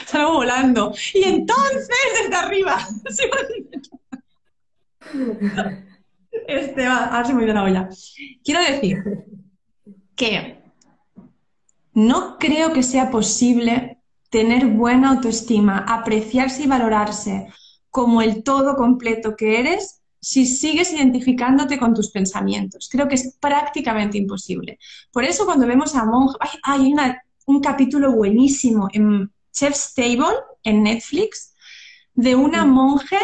[0.05, 0.93] Salgo volando.
[1.13, 1.89] Y entonces,
[2.21, 2.77] desde arriba.
[6.47, 7.89] Este va, ahora se me ido la olla.
[8.43, 9.03] Quiero decir
[10.15, 10.63] que
[11.93, 13.94] no creo que sea posible
[14.29, 17.47] tener buena autoestima, apreciarse y valorarse
[17.89, 22.89] como el todo completo que eres si sigues identificándote con tus pensamientos.
[22.91, 24.79] Creo que es prácticamente imposible.
[25.11, 26.93] Por eso cuando vemos a monjas, hay
[27.45, 31.53] un capítulo buenísimo en Chef's Table, en Netflix,
[32.15, 33.19] de una monje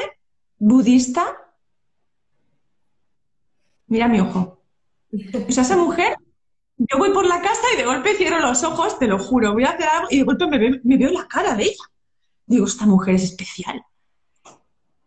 [0.59, 1.35] budista
[3.91, 4.63] mira mi ojo.
[5.47, 6.15] O sea, esa mujer,
[6.89, 9.65] yo voy por la casa y de golpe cierro los ojos, te lo juro, voy
[9.65, 11.83] a hacer algo y de golpe me veo, la cara de ella.
[12.45, 13.83] Digo, esta mujer es especial.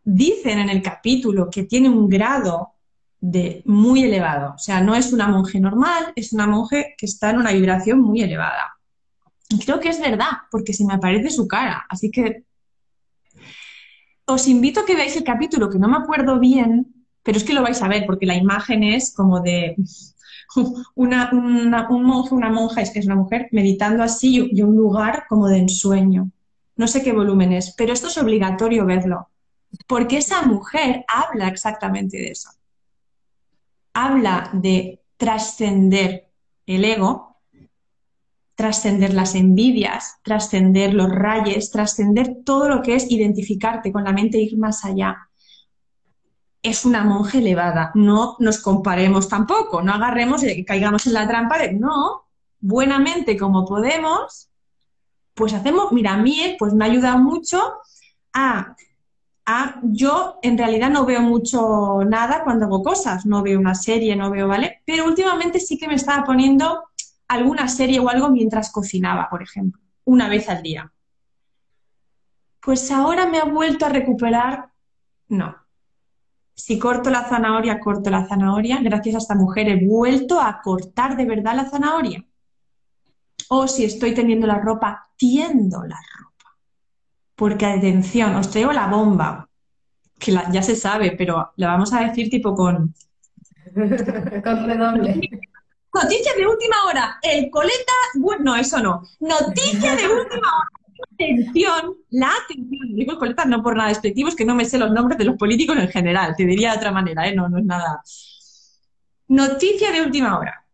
[0.04, 2.74] Dicen en el capítulo que tiene un grado
[3.20, 4.54] de muy elevado.
[4.54, 8.00] O sea, no es una monje normal, es una monje que está en una vibración
[8.00, 8.78] muy elevada.
[9.48, 11.86] Y creo que es verdad, porque se me aparece su cara.
[11.88, 12.44] Así que
[14.26, 17.54] os invito a que veáis el capítulo, que no me acuerdo bien, pero es que
[17.54, 19.76] lo vais a ver porque la imagen es como de
[20.94, 25.24] una, un monje, una monja, es que es una mujer, meditando así y un lugar
[25.28, 26.30] como de ensueño.
[26.76, 29.28] No sé qué volumen es, pero esto es obligatorio verlo,
[29.86, 32.50] porque esa mujer habla exactamente de eso.
[33.92, 36.28] Habla de trascender
[36.66, 37.36] el ego,
[38.56, 44.38] trascender las envidias, trascender los rayes, trascender todo lo que es identificarte con la mente
[44.38, 45.28] e ir más allá
[46.64, 47.92] es una monja elevada.
[47.94, 52.24] No nos comparemos tampoco, no agarremos y caigamos en la trampa de no,
[52.58, 54.50] buenamente como podemos,
[55.34, 57.60] pues hacemos, mira, a mí pues me ayuda mucho
[58.32, 58.74] a,
[59.44, 64.16] a, yo en realidad no veo mucho nada cuando hago cosas, no veo una serie,
[64.16, 64.80] no veo, ¿vale?
[64.86, 66.84] Pero últimamente sí que me estaba poniendo
[67.28, 70.90] alguna serie o algo mientras cocinaba, por ejemplo, una vez al día.
[72.60, 74.70] Pues ahora me ha vuelto a recuperar,
[75.28, 75.63] no,
[76.54, 78.78] si corto la zanahoria, corto la zanahoria.
[78.80, 82.24] Gracias a esta mujer he vuelto a cortar de verdad la zanahoria.
[83.48, 86.56] O si estoy tendiendo la ropa, tiendo la ropa.
[87.34, 89.48] Porque atención, os traigo la bomba,
[90.18, 92.94] que ya se sabe, pero la vamos a decir tipo con...
[93.74, 95.20] con redoble.
[95.92, 97.18] Noticia de última hora.
[97.22, 97.92] El coleta...
[98.14, 99.02] Bueno, no, eso no.
[99.20, 104.44] Noticia de última hora atención, la atención, digo coletas no por nada despectivo, es que
[104.44, 107.26] no me sé los nombres de los políticos en general, te diría de otra manera,
[107.26, 107.34] ¿eh?
[107.34, 108.02] no, no es nada.
[109.28, 110.64] Noticia de última hora.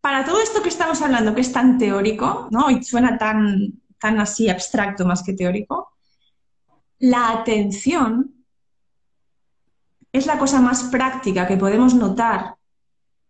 [0.00, 2.70] Para todo esto que estamos hablando, que es tan teórico, ¿no?
[2.70, 5.96] Y suena tan, tan así abstracto más que teórico,
[6.98, 8.34] la atención
[10.12, 12.56] es la cosa más práctica que podemos notar,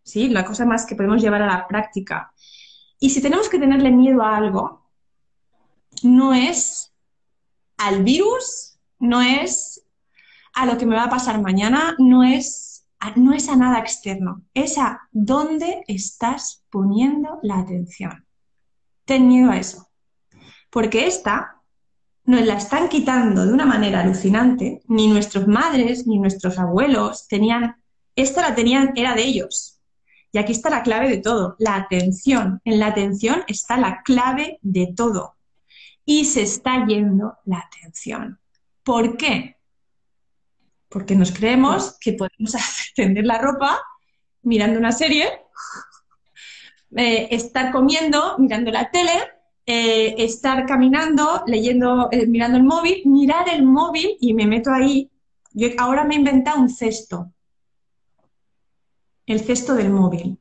[0.03, 0.29] ¿sí?
[0.29, 2.33] La cosa más que podemos llevar a la práctica.
[3.01, 4.88] Y si tenemos que tenerle miedo a algo,
[6.05, 6.93] no es
[7.77, 9.85] al virus, no es
[10.55, 13.79] a lo que me va a pasar mañana, no es a, no es a nada
[13.79, 18.27] externo, es a dónde estás poniendo la atención.
[19.05, 19.89] Ten a eso,
[20.71, 21.63] porque esta
[22.25, 27.77] nos la están quitando de una manera alucinante, ni nuestras madres ni nuestros abuelos tenían,
[28.17, 29.81] esta la tenían, era de ellos.
[30.31, 32.61] Y aquí está la clave de todo, la atención.
[32.65, 35.38] En la atención está la clave de todo
[36.09, 38.41] y se está yendo la atención.
[38.83, 39.59] ¿Por qué?
[40.89, 42.57] Porque nos creemos que podemos
[42.97, 43.79] tender la ropa
[44.41, 45.27] mirando una serie,
[46.97, 49.13] eh, estar comiendo, mirando la tele,
[49.67, 55.11] eh, estar caminando, leyendo, eh, mirando el móvil, mirar el móvil y me meto ahí.
[55.53, 57.35] Yo ahora me he inventado un cesto.
[59.27, 60.41] El cesto del móvil.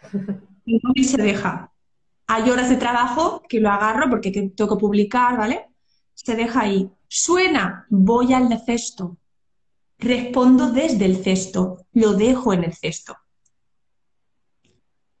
[0.64, 1.70] El móvil se deja
[2.26, 5.66] hay horas de trabajo que lo agarro porque tengo que publicar, ¿vale?
[6.16, 6.90] se deja ahí.
[7.06, 9.18] Suena, voy al cesto.
[9.98, 13.16] Respondo desde el cesto, lo dejo en el cesto.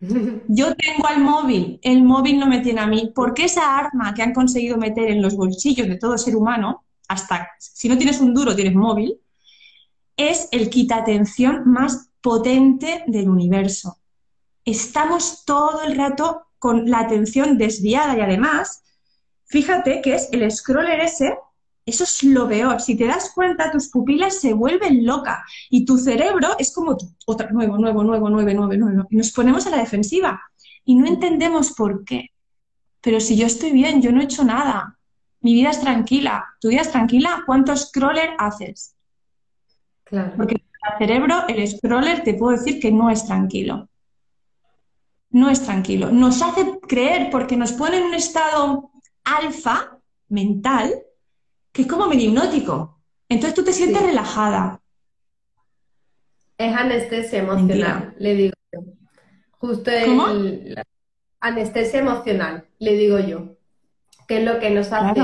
[0.00, 4.22] Yo tengo al móvil, el móvil no me tiene a mí, porque esa arma que
[4.22, 8.34] han conseguido meter en los bolsillos de todo ser humano, hasta si no tienes un
[8.34, 9.20] duro, tienes móvil,
[10.16, 13.98] es el quita atención más potente del universo.
[14.64, 18.82] Estamos todo el rato con la atención desviada y además,
[19.44, 21.38] fíjate que es el scroller ese
[21.84, 22.80] eso es lo peor.
[22.80, 25.38] Si te das cuenta, tus pupilas se vuelven locas
[25.70, 29.06] y tu cerebro es como otra, nuevo, nuevo, nuevo, nuevo, nuevo, nuevo.
[29.08, 30.42] Y nos ponemos a la defensiva
[30.84, 32.30] y no entendemos por qué.
[33.00, 34.98] Pero si yo estoy bien, yo no he hecho nada.
[35.42, 36.44] Mi vida es tranquila.
[36.60, 37.44] ¿Tu vida es tranquila?
[37.46, 38.96] ¿Cuántos scroller haces?
[40.02, 40.32] Claro.
[40.36, 43.88] Porque el cerebro, el scroller, te puedo decir que no es tranquilo.
[45.36, 46.10] No es tranquilo.
[46.10, 48.90] Nos hace creer porque nos pone en un estado
[49.22, 49.98] alfa
[50.30, 50.94] mental
[51.72, 53.02] que es como medio hipnótico.
[53.28, 54.80] Entonces tú te sientes relajada.
[56.56, 58.80] Es anestesia emocional, le digo yo.
[59.58, 60.74] Justo el,
[61.40, 63.58] anestesia emocional, le digo yo.
[64.26, 65.20] Que es lo que nos hace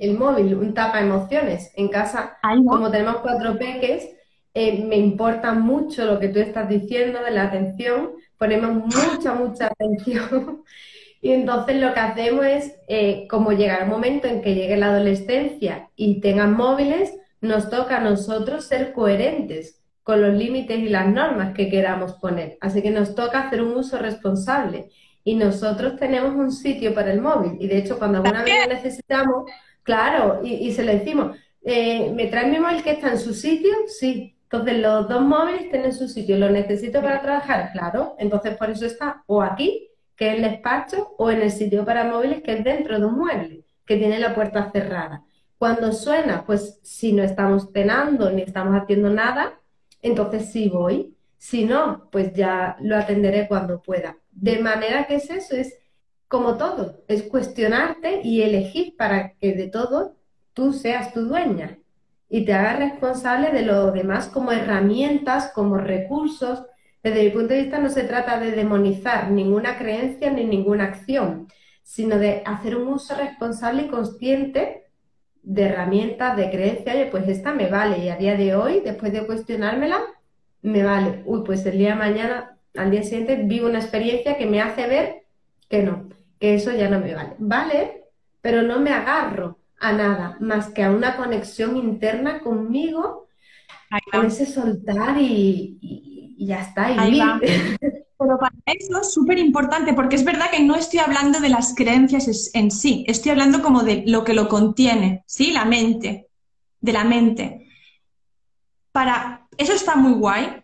[0.00, 1.72] el, móvil, un tapa emociones.
[1.76, 4.08] En casa, como tenemos cuatro peques,
[4.54, 9.66] eh, me importa mucho lo que tú estás diciendo de la atención, ponemos mucha, mucha
[9.66, 10.64] atención
[11.26, 14.90] Y entonces lo que hacemos es, eh, como llegar el momento en que llegue la
[14.90, 21.08] adolescencia y tengan móviles, nos toca a nosotros ser coherentes con los límites y las
[21.08, 22.58] normas que queramos poner.
[22.60, 24.90] Así que nos toca hacer un uso responsable.
[25.24, 27.56] Y nosotros tenemos un sitio para el móvil.
[27.58, 29.50] Y de hecho, cuando alguna vez lo necesitamos,
[29.82, 33.72] claro, y, se lo decimos, eh, ¿me trae mi móvil que está en su sitio?
[33.88, 34.35] Sí.
[34.50, 36.38] Entonces los dos móviles tienen su sitio.
[36.38, 37.72] ¿Lo necesito para trabajar?
[37.72, 38.14] Claro.
[38.18, 42.04] Entonces por eso está o aquí que es el despacho, o en el sitio para
[42.04, 45.24] móviles, que es dentro de un mueble, que tiene la puerta cerrada.
[45.58, 49.60] Cuando suena, pues si no estamos cenando ni estamos haciendo nada,
[50.02, 51.14] entonces sí voy.
[51.36, 54.16] Si no, pues ya lo atenderé cuando pueda.
[54.30, 55.78] De manera que es eso, es
[56.28, 60.16] como todo, es cuestionarte y elegir para que de todo
[60.54, 61.78] tú seas tu dueña
[62.28, 66.64] y te hagas responsable de lo demás como herramientas, como recursos,
[67.02, 71.46] desde mi punto de vista no se trata de demonizar ninguna creencia ni ninguna acción,
[71.82, 74.86] sino de hacer un uso responsable y consciente
[75.42, 79.12] de herramientas, de creencias, oye, pues esta me vale y a día de hoy, después
[79.12, 80.00] de cuestionármela,
[80.62, 81.22] me vale.
[81.26, 84.88] Uy, pues el día de mañana, al día siguiente, vivo una experiencia que me hace
[84.88, 85.22] ver
[85.68, 86.08] que no,
[86.40, 87.34] que eso ya no me vale.
[87.38, 88.04] Vale,
[88.40, 93.28] pero no me agarro a nada más que a una conexión interna conmigo,
[94.12, 95.78] con ese soltar y
[96.36, 96.86] y ya está.
[96.86, 97.20] Ahí
[98.18, 101.74] Pero para eso es súper importante, porque es verdad que no estoy hablando de las
[101.74, 105.52] creencias en sí, estoy hablando como de lo que lo contiene, ¿sí?
[105.52, 106.28] La mente,
[106.80, 107.68] de la mente.
[108.90, 110.62] Para eso está muy guay.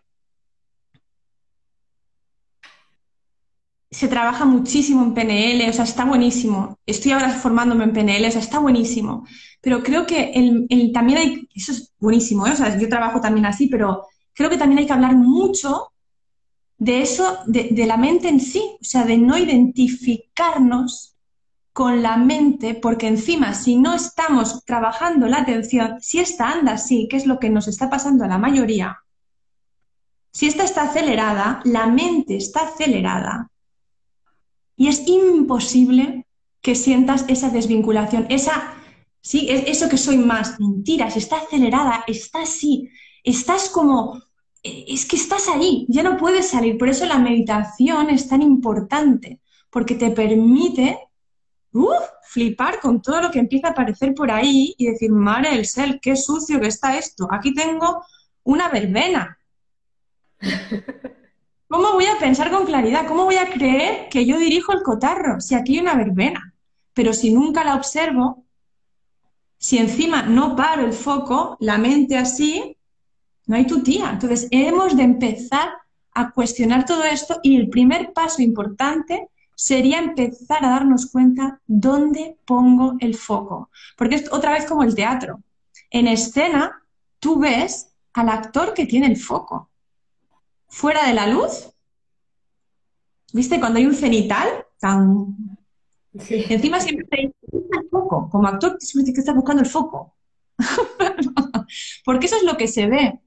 [3.93, 6.79] Se trabaja muchísimo en PNL, o sea, está buenísimo.
[6.87, 9.25] Estoy ahora formándome en PNL, o sea, está buenísimo.
[9.61, 12.53] Pero creo que el, también hay, eso es buenísimo, ¿eh?
[12.53, 15.93] o sea, yo trabajo también así, pero creo que también hay que hablar mucho
[16.79, 21.15] de eso, de, la mente en sí, o sea, de no identificarnos
[21.73, 27.07] con la mente, porque encima, si no estamos trabajando la atención, si esta anda así,
[27.09, 28.99] que es lo que nos está pasando a la mayoría,
[30.33, 33.52] si esta está acelerada, la mente está acelerada
[34.77, 36.27] y es imposible
[36.61, 38.75] que sientas esa desvinculación, esa,
[39.21, 42.89] sí, eso que soy más, mentira, si está acelerada, está así,
[43.25, 44.23] estás como,
[44.63, 46.79] es que estás ahí, ya no puedes salir.
[46.79, 50.99] Por eso la meditación es tan importante, porque te permite
[52.23, 55.99] flipar con todo lo que empieza a aparecer por ahí y decir, madre el sel,
[56.01, 57.29] qué sucio que está esto.
[57.31, 58.05] Aquí tengo
[58.45, 59.39] una verbena.
[61.73, 63.07] ¿Cómo voy a pensar con claridad?
[63.07, 66.53] ¿Cómo voy a creer que yo dirijo el cotarro si aquí hay una verbena?
[66.93, 68.45] Pero si nunca la observo,
[69.57, 72.77] si encima no paro el foco, la mente así,
[73.47, 74.11] no hay tu tía.
[74.11, 75.71] Entonces, hemos de empezar
[76.13, 82.37] a cuestionar todo esto y el primer paso importante sería empezar a darnos cuenta dónde
[82.45, 83.71] pongo el foco.
[83.97, 85.41] Porque es otra vez como el teatro.
[85.89, 86.83] En escena,
[87.19, 89.71] tú ves al actor que tiene el foco.
[90.73, 91.71] Fuera de la luz,
[93.33, 93.61] ¿viste?
[93.61, 94.49] Cuando hay un cenital,
[94.81, 95.59] tan...
[96.15, 98.29] Encima siempre te el foco.
[98.31, 100.17] Como actor, siempre que estás buscando el foco.
[102.05, 103.21] Porque eso es lo que se ve.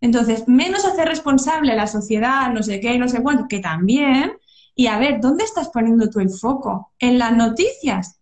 [0.00, 4.32] Entonces, menos hacer responsable a la sociedad, no sé qué, no sé cuánto, que también,
[4.74, 6.92] y a ver, ¿dónde estás poniendo tú el foco?
[6.98, 8.20] ¿En las noticias?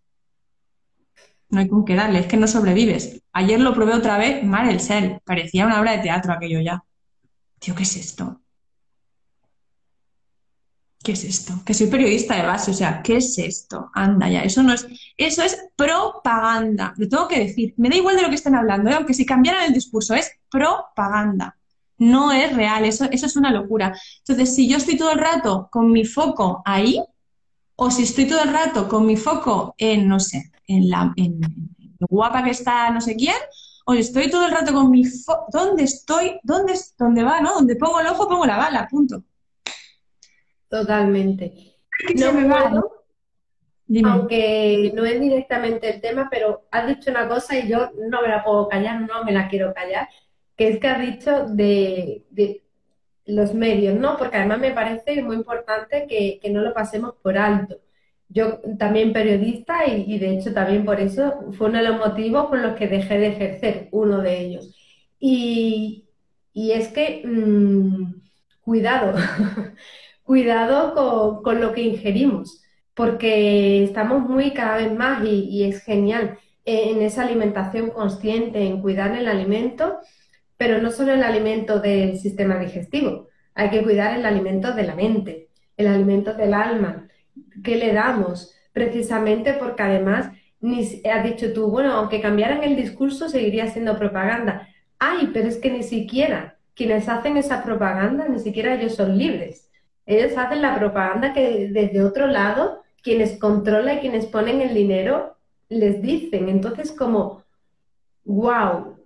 [1.49, 3.21] no hay con qué darle, es que no sobrevives.
[3.31, 6.83] Ayer lo probé otra vez, mal el Cell, parecía una obra de teatro aquello ya.
[7.59, 8.41] Tío, ¿qué es esto?
[11.05, 11.53] ¿Qué es esto?
[11.63, 13.91] Que soy periodista de base, o sea, ¿qué es esto?
[13.93, 17.75] Anda ya, eso no es, eso es propaganda, lo tengo que decir.
[17.77, 18.95] Me da igual de lo que estén hablando, ¿eh?
[18.95, 21.55] aunque si cambiaran el discurso, es propaganda.
[21.99, 23.95] No es real, eso, eso es una locura.
[24.27, 26.99] Entonces, si yo estoy todo el rato con mi foco ahí,
[27.75, 31.13] o si estoy todo el rato con mi foco en, no sé, en la
[31.99, 33.35] lo guapa que está no sé quién,
[33.85, 36.39] o estoy todo el rato con mi foco, ¿dónde estoy?
[36.41, 37.41] ¿Dónde, ¿Dónde va?
[37.41, 37.53] ¿No?
[37.53, 39.23] Donde pongo el ojo, pongo la bala, punto.
[40.69, 41.75] Totalmente.
[42.15, 42.47] No me
[44.03, 48.29] aunque no es directamente el tema, pero has dicho una cosa y yo no me
[48.29, 50.09] la puedo callar, no me la quiero callar,
[50.55, 52.23] que es que has dicho de,
[53.25, 54.17] los medios, ¿no?
[54.17, 57.79] Porque además me parece muy importante que, no lo pasemos por alto.
[58.29, 62.59] Yo también periodista y, de hecho también por eso fue uno de los motivos por
[62.59, 64.75] los que dejé de ejercer, uno de ellos.
[65.19, 66.05] Y,
[66.55, 68.21] es que, mm,
[68.61, 69.13] cuidado,
[70.25, 72.63] cuidado con, lo que ingerimos,
[72.93, 79.15] porque estamos muy cada vez más y, es genial en esa alimentación consciente, en cuidar
[79.15, 79.99] el alimento,
[80.57, 84.95] pero no solo el alimento del sistema digestivo, hay que cuidar el alimento de la
[84.95, 87.07] mente, el alimento del alma,
[87.63, 88.55] ¿qué le damos?
[88.73, 94.67] Precisamente porque además, ni, has dicho tú, bueno, aunque cambiaran el discurso, seguiría siendo propaganda.
[94.97, 99.64] Ay, pero es que ni siquiera quienes hacen esa propaganda, ni siquiera ellos son libres.
[100.05, 105.35] Ellos hacen la propaganda que desde otro lado, quienes controlan y quienes ponen el dinero,
[105.69, 106.49] les dicen.
[106.49, 107.43] Entonces, como,
[108.25, 108.97] wow.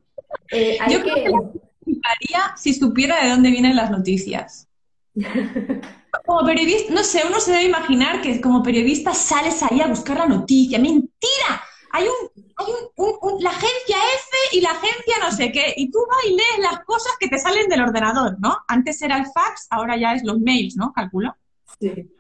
[0.52, 1.12] Eh, hay Yo que...
[1.12, 4.68] haría si supiera de dónde vienen las noticias.
[6.26, 10.18] Como periodista, no sé, uno se debe imaginar que como periodista sales ahí a buscar
[10.18, 10.80] la noticia.
[10.80, 11.62] ¡Mentira!
[11.92, 16.00] Hay un, hay un, la agencia F y la agencia no sé qué, y tú
[16.08, 18.58] vas y lees las cosas que te salen del ordenador, ¿no?
[18.68, 20.94] Antes era el fax, ahora ya es los mails, ¿no?
[20.94, 21.36] Calculo.
[21.80, 22.12] Sí,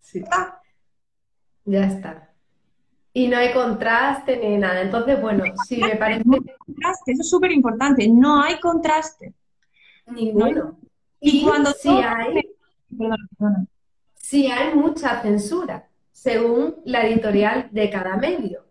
[0.00, 0.24] sí.
[0.30, 0.60] Ah.
[1.64, 2.30] Ya está.
[3.12, 4.82] Y no hay contraste ni nada.
[4.82, 6.22] Entonces, bueno, sí me parece.
[6.24, 8.06] No hay contraste, eso es súper importante.
[8.08, 9.32] No hay contraste.
[10.06, 10.78] Ninguno.
[11.18, 12.42] Y, cuando sí hay.
[14.14, 18.65] Sí hay mucha censura, según la editorial de cada medio.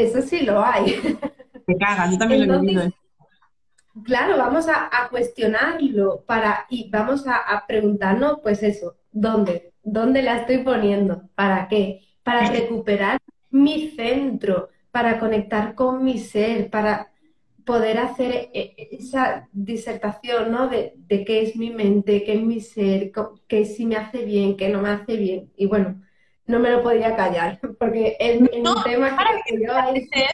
[0.00, 0.96] Eso sí lo hay.
[1.66, 2.90] Me caga, yo también lo he vivido.
[4.04, 9.72] Claro, vamos a, cuestionarlo para, y vamos a, preguntarnos, pues eso, ¿dónde?
[9.82, 11.28] ¿Dónde la estoy poniendo?
[11.34, 12.00] ¿Para qué?
[12.22, 13.18] Para recuperar
[13.50, 17.10] mi centro, para conectar con mi ser, para
[17.66, 20.68] poder hacer e, e, esa disertación, ¿no?
[20.68, 23.12] De, qué es mi mente, qué es mi ser,
[23.48, 25.52] qué si me hace bien, qué no me hace bien.
[25.56, 26.00] Y bueno,
[26.46, 28.48] no me lo podía callar, porque el,
[28.84, 29.16] tema
[29.46, 30.30] que yo a veces,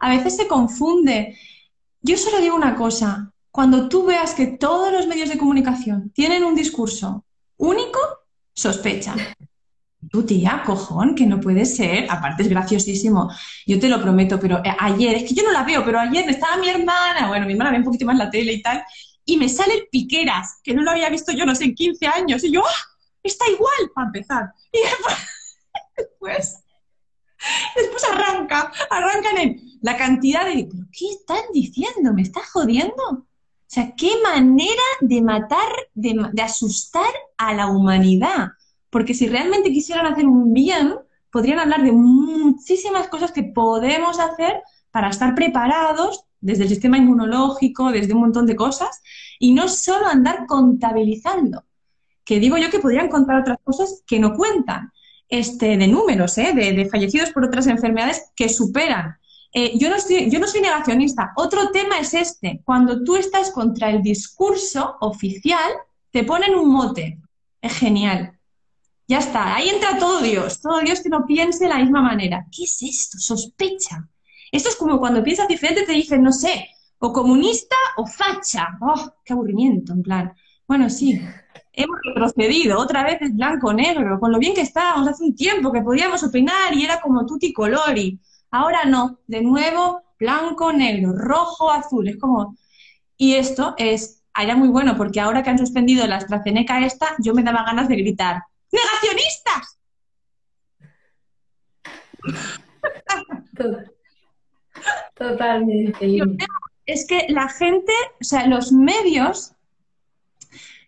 [0.00, 1.36] a veces se confunde.
[2.02, 6.44] Yo solo digo una cosa, cuando tú veas que todos los medios de comunicación tienen
[6.44, 7.24] un discurso
[7.56, 7.98] único,
[8.52, 9.14] sospecha.
[10.10, 12.06] Tú, tía, cojón, que no puede ser.
[12.08, 13.30] Aparte es graciosísimo.
[13.66, 16.28] Yo te lo prometo, pero eh, ayer, es que yo no la veo, pero ayer
[16.28, 18.82] estaba mi hermana, bueno, mi hermana ve un poquito más la tele y tal,
[19.24, 22.42] y me sale Piqueras, que no lo había visto yo, no sé, en 15 años.
[22.44, 22.89] Y yo, ¡ah!
[23.22, 24.52] Está igual para empezar.
[24.72, 24.80] Y
[25.96, 26.64] después,
[27.76, 30.68] después, arranca, arrancan en la cantidad de...
[30.92, 32.12] qué están diciendo?
[32.12, 33.02] ¿Me está jodiendo?
[33.10, 38.48] O sea, qué manera de matar, de asustar a la humanidad.
[38.90, 40.96] Porque si realmente quisieran hacer un bien,
[41.30, 47.92] podrían hablar de muchísimas cosas que podemos hacer para estar preparados desde el sistema inmunológico,
[47.92, 49.02] desde un montón de cosas,
[49.38, 51.62] y no solo andar contabilizando
[52.24, 54.92] que digo yo que podrían contar otras cosas que no cuentan,
[55.28, 56.52] este, de números, ¿eh?
[56.54, 59.16] de, fallecidos por otras enfermedades que superan.
[59.52, 61.32] Eh, yo, no estoy, yo no soy negacionista.
[61.36, 62.60] Otro tema es este.
[62.64, 65.70] Cuando tú estás contra el discurso oficial,
[66.10, 67.18] te ponen un mote.
[67.60, 68.38] Es genial.
[69.06, 69.56] Ya está.
[69.56, 70.60] Ahí entra todo Dios.
[70.60, 72.46] Todo Dios que no piense de la misma manera.
[72.50, 73.18] ¿Qué es esto?
[73.18, 74.08] Sospecha.
[74.52, 76.68] Esto es como cuando piensas diferente te dicen, no sé,
[76.98, 78.78] o comunista o facha.
[78.80, 79.92] ¡Oh, qué aburrimiento!
[79.92, 80.32] En plan,
[80.66, 81.20] bueno, sí,
[81.72, 85.82] hemos retrocedido, otra vez es blanco-negro, con lo bien que estábamos hace un tiempo, que
[85.82, 88.18] podíamos opinar y era como tutti colori.
[88.50, 92.56] Ahora no, de nuevo, blanco-negro, rojo-azul, es como...
[93.16, 97.34] Y esto es, era muy bueno, porque ahora que han suspendido la AstraZeneca esta, yo
[97.34, 98.42] me daba ganas de gritar,
[98.72, 99.78] ¡negacionistas!
[105.14, 106.18] Totalmente.
[106.86, 109.52] Es que la gente, o sea, los medios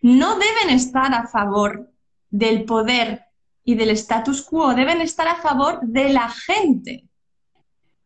[0.03, 1.89] no deben estar a favor
[2.29, 3.21] del poder
[3.63, 7.05] y del status quo, deben estar a favor de la gente.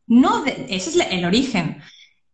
[0.05, 1.81] No, ese es el origen.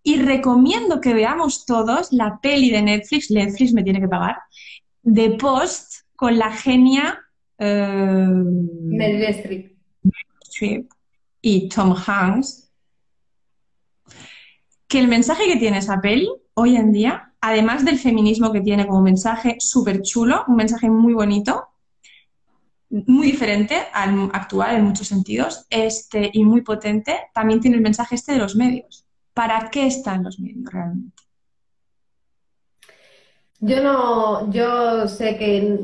[0.03, 4.37] Y recomiendo que veamos todos la peli de Netflix, Netflix me tiene que pagar,
[5.01, 7.19] de Post con la genia
[7.57, 10.91] eh, Meryl Streep
[11.41, 12.69] y Tom Hanks.
[14.89, 18.87] Que el mensaje que tiene esa peli hoy en día, además del feminismo que tiene
[18.87, 21.67] como mensaje súper chulo, un mensaje muy bonito,
[22.89, 28.15] muy diferente al actual en muchos sentidos, este, y muy potente, también tiene el mensaje
[28.15, 29.05] este de los medios.
[29.33, 31.21] ¿Para qué están los medios realmente?
[33.59, 35.79] Yo no, yo sé que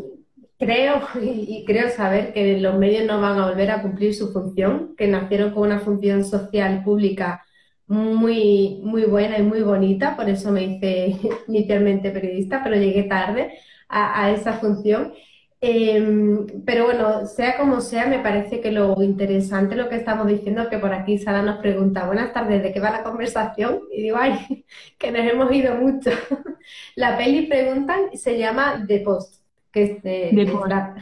[0.57, 4.95] creo y creo saber que los medios no van a volver a cumplir su función,
[4.95, 7.43] que nacieron con una función social pública
[7.89, 11.17] muy, muy buena y muy bonita, por eso me hice
[11.47, 13.59] inicialmente periodista, pero llegué tarde
[13.89, 15.13] a, a esa función.
[15.61, 20.69] Em, pero bueno, sea como sea, me parece que lo interesante lo que estamos diciendo,
[20.69, 23.81] que por aquí Sara nos pregunta, buenas tardes, ¿de qué va la conversación?
[23.91, 24.65] Y digo, ay,
[24.97, 26.11] que nos hemos ido mucho.
[26.95, 30.29] la peli preguntan, se llama The Post, que es de,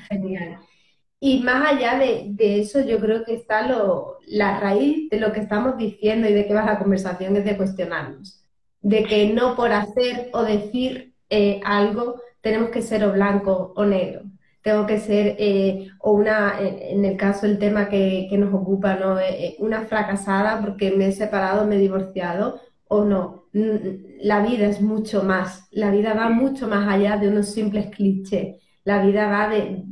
[0.10, 0.60] genial.
[1.20, 5.40] Y más allá de, eso, yo creo que está lo, la raíz de lo que
[5.40, 8.44] estamos diciendo y de qué va la conversación es de cuestionarnos.
[8.82, 13.86] De que no por hacer o decir eh, algo tenemos que ser o blanco o
[13.86, 14.24] negro
[14.68, 19.18] tengo que ser, eh, o una, en el caso el tema que, nos ocupa, ¿no?
[19.18, 22.60] Eh, eh, una fracasada porque me he separado, me he divorciado,
[22.90, 23.46] o no.
[23.54, 28.58] La vida es mucho más, la vida va mucho más allá de unos simples clichés,
[28.84, 29.86] la vida va de,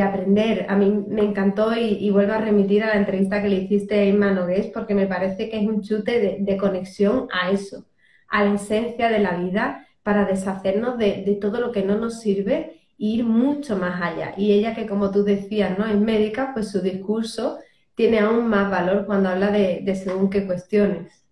[0.00, 0.66] aprender.
[0.68, 4.04] A mí me encantó y, vuelvo a remitir a la entrevista que le hiciste a
[4.04, 7.84] Inma porque me parece que es un chute de, de conexión a eso,
[8.28, 12.20] a la esencia de la vida para deshacernos de, de todo lo que no nos
[12.20, 14.34] sirve ir mucho más allá.
[14.36, 15.86] Y ella que como tú decías, ¿no?
[15.86, 17.58] Es médica, pues su discurso
[17.94, 21.24] tiene aún más valor cuando habla de, según qué cuestiones.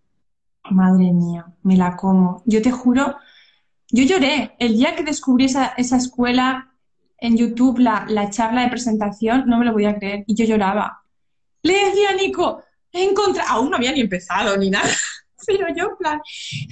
[0.70, 2.43] Madre mía, me la como.
[2.45, 3.16] Yo te juro,
[3.91, 6.70] yo lloré el día que descubrí esa, esa escuela
[7.21, 10.45] en YouTube, la, la, charla de presentación, no me lo voy a creer, y yo
[10.45, 11.03] lloraba.
[11.62, 12.62] Le decía a Nico,
[12.93, 14.89] he encontrado, aún no había ni empezado ni nada,
[15.47, 16.21] pero yo, plan,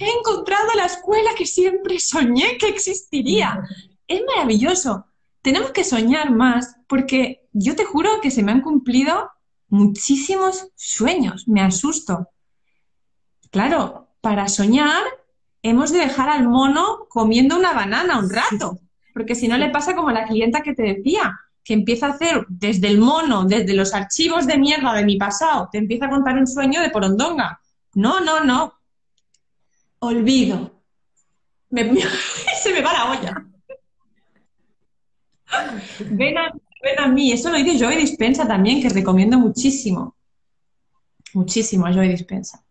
[0.01, 3.62] he encontrado la escuela que siempre soñé que existiría
[4.09, 5.05] es maravilloso.
[5.42, 9.30] Tenemos que soñar más porque yo te juro que se me han cumplido
[9.68, 11.46] muchísimos sueños.
[11.46, 12.28] Me asusto.
[13.51, 15.03] Claro, para soñar
[15.62, 18.80] hemos de dejar al mono comiendo una banana un rato,
[19.18, 22.10] porque si no le pasa como a la clienta que te decía, que empieza a
[22.10, 26.10] hacer desde el mono, desde los archivos de mierda de mi pasado, te empieza a
[26.10, 27.60] contar un sueño de porondonga.
[27.94, 28.74] No, no, no.
[29.98, 30.70] Olvido.
[31.68, 33.44] se me va la olla.
[36.10, 40.14] Ven a, mí, eso lo dice Joy Dispensa también, que recomiendo muchísimo.
[41.34, 42.64] Muchísimo a Joy Dispensa.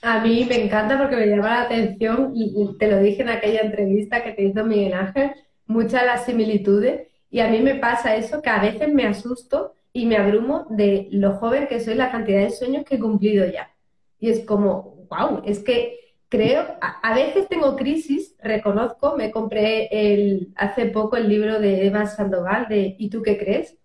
[0.00, 3.60] A mí me encanta porque me llama la atención, y te lo dije en aquella
[3.60, 5.32] entrevista que te hizo Miguel Ángel,
[5.70, 7.08] muchas las similitudes.
[7.30, 11.08] Y a mí me pasa eso, que a veces me asusto y me abrumo de
[11.12, 13.70] lo joven que soy, la cantidad de sueños que he cumplido ya.
[14.18, 15.96] Y es como, wow, es que
[16.28, 22.06] creo, a, veces tengo crisis, reconozco, me compré el, hace poco el libro de Eva
[22.06, 23.76] Sandoval de ¿Y tú qué crees?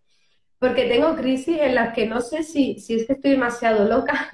[0.66, 4.32] Porque tengo crisis en las que no sé si, si es que estoy demasiado loca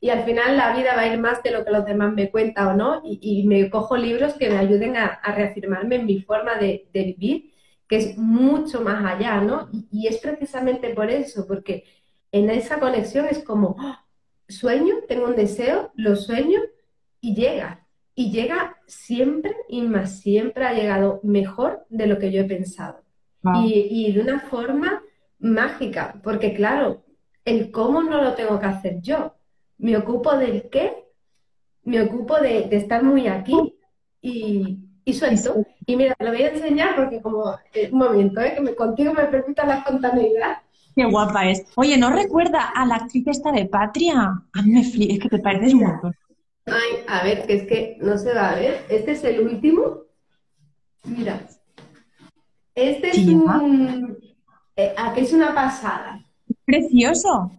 [0.00, 2.30] y al final la vida va a ir más de lo que los demás me
[2.30, 6.54] cuentan o no y, me cojo libros que me ayuden a, reafirmarme en mi forma
[6.54, 7.52] de, vivir,
[7.88, 9.70] que es mucho más allá, ¿no?
[9.90, 11.82] Y, es precisamente por eso, porque
[12.30, 13.96] en esa conexión es como, ¡oh!
[14.48, 16.60] sueño, tengo un deseo, lo sueño
[17.20, 17.88] y llega.
[18.14, 23.02] Y llega siempre y más siempre ha llegado mejor de lo que yo he pensado.
[23.64, 25.02] Y, de una forma
[25.42, 27.02] mágica, porque claro,
[27.44, 29.34] el cómo no lo tengo que hacer yo.
[29.78, 31.04] Me ocupo del qué,
[31.84, 33.74] me ocupo de, estar muy aquí
[34.20, 35.66] y, y suelto.
[35.84, 38.54] Y mira, te lo voy a enseñar porque como, eh, un momento, ¿eh?
[38.54, 40.58] que me, contigo me permita la espontaneidad.
[40.94, 41.64] Qué guapa es.
[41.74, 44.42] Oye, ¿no recuerda a la actriz esta de Patria?
[44.52, 46.14] A mí me es que te pareces un montón.
[46.66, 48.84] Ay, a ver, que es que no se va a ver.
[48.88, 50.02] Este es el último.
[51.04, 51.40] Mira.
[52.74, 54.18] Este es un.
[54.76, 56.24] Eh, aquí es una pasada.
[56.64, 57.50] Precioso.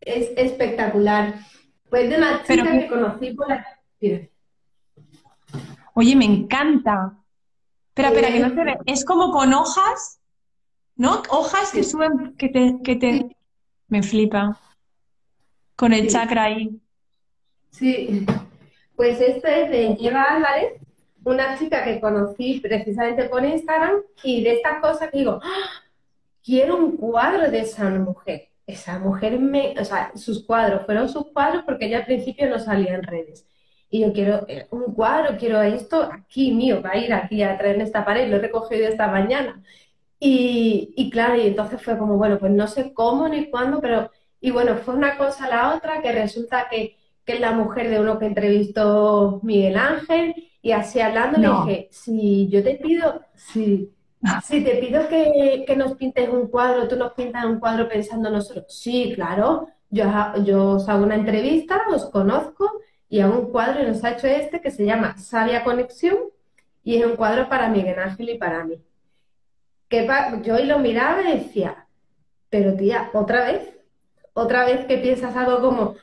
[0.00, 1.34] Es espectacular.
[1.90, 2.86] Pues de una chica que...
[2.86, 3.66] conocí por la.
[5.94, 7.14] Oye, me encanta.
[7.88, 8.78] Espera, espera, que no se ve.
[8.86, 10.20] Es como con hojas,
[10.96, 11.22] ¿no?
[11.30, 13.36] Hojas que suben, que te, que te.
[13.88, 14.58] Me flipa.
[15.74, 16.80] Con el chakra ahí.
[17.70, 18.26] Sí,
[18.96, 20.74] pues esto es de Eva Álvarez,
[21.24, 25.87] una chica que conocí precisamente por Instagram y de estas cosas digo, ¡Ah!
[26.44, 28.48] Quiero un cuadro de esa mujer.
[28.66, 32.58] esa mujer me, o sea, sus cuadros fueron sus cuadros porque ella al principio no
[32.58, 33.46] salía en redes.
[33.90, 37.56] Y yo quiero eh, un cuadro, quiero esto aquí mío, va a ir aquí a
[37.56, 39.62] traer en esta pared, lo he recogido esta mañana.
[40.20, 44.10] Y, y claro, y entonces fue como, bueno, pues no sé cómo ni cuándo, pero,
[44.40, 47.88] y bueno, fue una cosa a la otra que resulta que, que es la mujer
[47.88, 53.22] de uno que entrevistó Miguel Ángel, y así hablando le dije, si yo te pido,
[53.34, 53.92] si,
[54.44, 58.30] si te pido que, que, nos pintes un cuadro, tú nos pintas un cuadro pensando
[58.30, 60.04] nosotros, sí, claro, yo,
[60.44, 62.70] yo os hago una entrevista, os conozco
[63.08, 66.18] y hago un cuadro y nos ha hecho este que se llama Sabia Conexión
[66.82, 68.82] y es un cuadro para Miguel Ángel y para mí.
[69.88, 70.06] Que
[70.42, 71.86] yo hoy lo miraba y decía,
[72.50, 73.74] pero tía, otra vez,
[74.34, 75.96] otra vez que piensas algo como,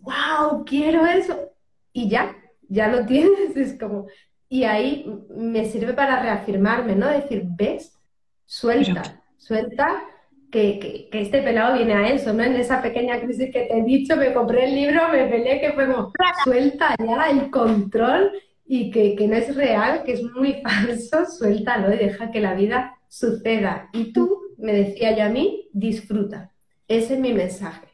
[0.00, 1.52] wow, quiero eso,
[1.92, 2.36] y ya,
[2.68, 4.06] ya lo tienes, es como,
[4.48, 7.08] y ahí me sirve para reafirmarme, ¿no?
[7.08, 7.98] Decir, ves,
[8.46, 10.02] suelta, suelta,
[10.50, 12.42] que, que, este pelado viene a eso, ¿no?
[12.42, 15.72] En esa pequeña crisis que te he dicho, me compré el libro, me peleé, que
[15.72, 16.12] fue como,
[16.44, 18.30] suelta ya el control
[18.66, 22.54] y que, que no es real, que es muy falso, suéltalo y deja que la
[22.54, 23.88] vida suceda.
[23.92, 26.52] Y tú, me decía yo a mí, disfruta.
[26.88, 27.88] Ese es mi mensaje.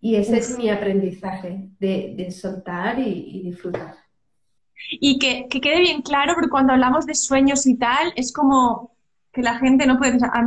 [0.00, 3.94] Y ese es mi aprendizaje de, soltar y, disfrutar.
[4.90, 8.92] Y que, quede bien claro, porque cuando hablamos de sueños y tal, es como
[9.32, 10.42] que la gente no puede pensar, ah,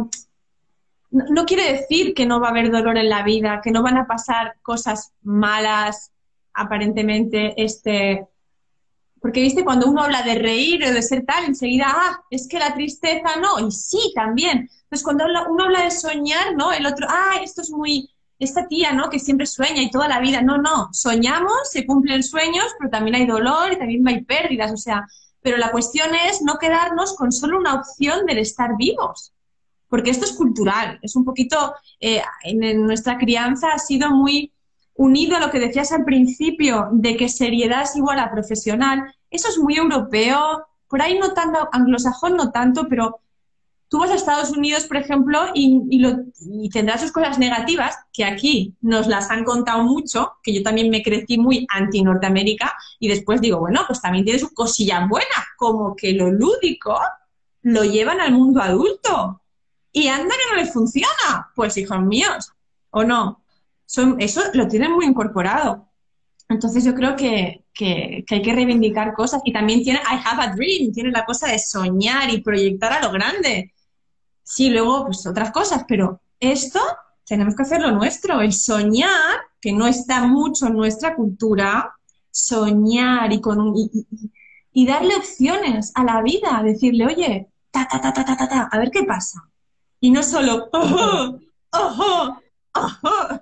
[1.11, 3.83] no, no, quiere decir que no va a haber dolor en la vida, que no
[3.83, 6.11] van a pasar cosas malas,
[6.53, 8.27] aparentemente, este,
[9.21, 12.59] porque, viste, cuando uno habla de reír o de ser tal, enseguida, ah, es que
[12.59, 14.69] la tristeza no, y sí, también.
[14.83, 16.71] Entonces, cuando uno habla de soñar, ¿no?
[16.71, 18.09] El otro, ah, esto es muy,
[18.39, 19.09] esta tía, ¿no?
[19.09, 20.41] Que siempre sueña y toda la vida.
[20.41, 24.77] No, no, soñamos, se cumplen sueños, pero también hay dolor y también hay pérdidas, o
[24.77, 25.05] sea,
[25.41, 29.33] pero la cuestión es no quedarnos con solo una opción del estar vivos,
[29.87, 34.51] porque esto es cultural, es un poquito, eh, en nuestra crianza ha sido muy
[34.95, 39.47] unido a lo que decías al principio de que seriedad es igual a profesional, eso
[39.49, 43.19] es muy europeo, por ahí no tanto, anglosajón no tanto, pero
[43.89, 48.25] tú vas a Estados Unidos, por ejemplo, y, lo, y, tendrás sus cosas negativas, que
[48.25, 53.41] aquí nos las han contado mucho, que yo también me crecí muy anti-Norteamérica, y después
[53.41, 56.99] digo, bueno, pues también tiene su cosilla buena, como que lo lúdico
[57.63, 59.41] lo llevan al mundo adulto.
[59.91, 61.51] Y anda que no les funciona.
[61.55, 62.51] Pues hijos míos,
[62.91, 63.41] ¿o no?
[64.19, 65.87] eso lo tienen muy incorporado.
[66.49, 70.91] Entonces yo creo que, hay que reivindicar cosas y también tiene I have a dream,
[70.93, 73.73] tiene la cosa de soñar y proyectar a lo grande.
[74.49, 76.79] Sí, luego pues otras cosas, pero esto
[77.25, 81.93] tenemos que hacerlo nuestro, el soñar, que no está mucho en nuestra cultura,
[82.31, 83.73] soñar y, con
[84.71, 88.79] y, darle opciones a la vida, decirle, oye, ta, ta, ta, ta, ta, ta, a
[88.79, 89.43] ver qué pasa.
[89.99, 91.39] Y no solo, ojo,
[91.71, 92.41] ojo,
[92.73, 93.41] ojo,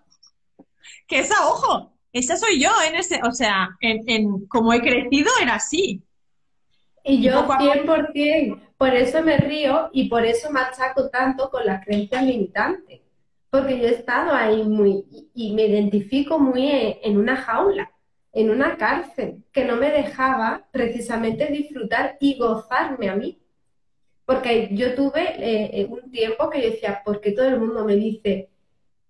[1.08, 5.54] que esa, ojo, esa soy yo en ese, o sea, en, como he crecido era
[5.54, 6.02] así.
[7.04, 12.24] Y yo 100%, por eso me río y por eso machaco tanto con las creencias
[12.24, 13.02] limitantes.
[13.50, 16.68] Porque yo he estado ahí muy, y me identifico muy
[17.02, 17.92] en una jaula,
[18.34, 23.40] en una cárcel, que no me dejaba precisamente disfrutar y gozarme a mí.
[24.26, 28.50] Porque yo tuve eh, un tiempo que decía, porque todo el mundo me dice,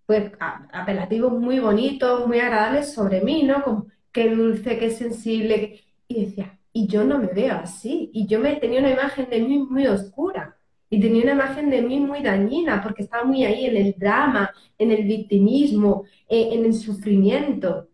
[0.05, 0.31] pues
[0.71, 3.63] apelativos muy bonitos, muy agradables sobre mí, ¿no?
[3.63, 5.81] Como qué dulce, qué sensible.
[6.07, 8.09] Y decía, y yo no me veo así.
[8.11, 10.57] Y yo me tenía una imagen de mí muy oscura.
[10.89, 14.51] Y tenía una imagen de mí muy dañina, porque estaba muy ahí en el drama,
[14.77, 17.87] en el victimismo, eh, en, el sufrimiento.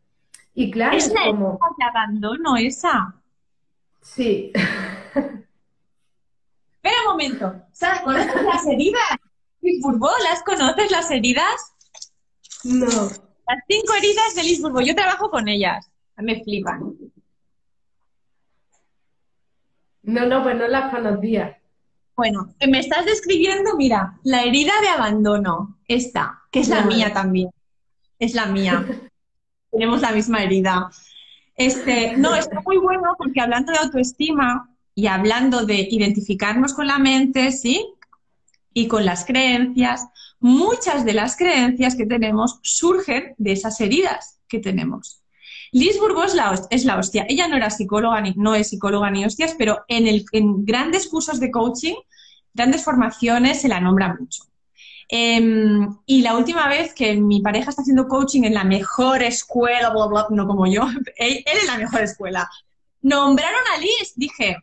[0.56, 1.60] Y claro, es, como...
[1.78, 3.22] de abandono esa.
[4.02, 4.52] Sí.
[4.56, 5.46] Espera
[7.06, 7.54] un momento.
[8.04, 9.04] ¿Conoces las heridas?
[10.24, 11.76] ¿Las conoces las heridas?
[12.64, 12.88] No.
[12.88, 15.88] Las cinco heridas de Lisburgo, yo trabajo con ellas.
[16.18, 16.96] Me flipan.
[20.04, 21.58] No, no, pues no las conocía.
[22.16, 27.49] Bueno, me estás describiendo, mira, la herida de abandono, esta, que es la mía también.
[28.20, 28.86] Es la mía.
[29.72, 30.89] Tenemos la misma herida.
[31.56, 36.99] Este, no, está muy bueno porque hablando de autoestima y hablando de identificarnos con la
[36.99, 37.86] mente, ¿sí?
[38.74, 40.08] Y con las creencias,
[40.39, 45.20] muchas de las creencias que tenemos surgen de esas heridas que tenemos.
[45.72, 46.36] Liz Burgos
[46.69, 47.26] es la, hostia.
[47.30, 51.49] Ella no era psicóloga, ni, no es psicóloga ni hostias, pero en, grandes cursos de
[51.49, 51.95] coaching,
[52.53, 54.43] grandes formaciones, se la nombra mucho.
[55.07, 59.93] Em, y la última vez que mi pareja está haciendo coaching en la mejor escuela,
[60.30, 60.84] no como yo,
[61.15, 62.49] él, él en la mejor escuela,
[63.01, 64.57] nombraron a Liz, dije,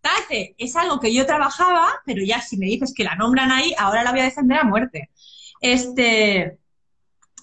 [0.00, 3.72] Tate, es algo que yo trabajaba, pero ya si me dices que la nombran ahí,
[3.78, 5.10] ahora la voy a defender a muerte.
[5.60, 6.58] Este,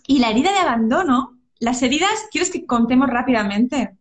[0.08, 3.96] Y la herida de abandono, las heridas, ¿quieres que contemos rápidamente?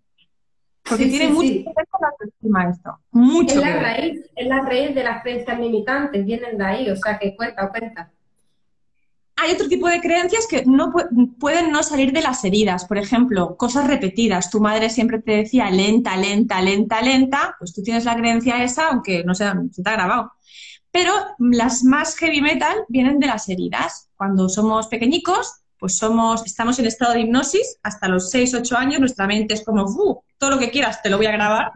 [0.88, 2.98] Porque tiene mucho que ver con la autoestima esto.
[3.10, 3.54] Mucho.
[3.56, 7.18] Es la, raíz, es la raíz de las creencias limitantes, vienen de ahí, o sea
[7.18, 8.10] que cuenta, cuenta.
[9.36, 10.92] Hay otro tipo de creencias que no
[11.38, 12.86] pueden no salir de las heridas.
[12.86, 14.50] Por ejemplo, cosas repetidas.
[14.50, 17.54] Tu madre siempre te decía lenta, lenta, lenta, lenta.
[17.56, 20.32] Pues tú tienes la creencia esa, aunque no se, se te ha grabado.
[20.90, 24.10] Pero las más heavy metal vienen de las heridas.
[24.16, 29.00] Cuando somos pequeñicos, pues somos, estamos en estado de hipnosis hasta los 6, 8 años,
[29.00, 31.72] nuestra mente es como, todo lo que quieras te lo voy a grabar.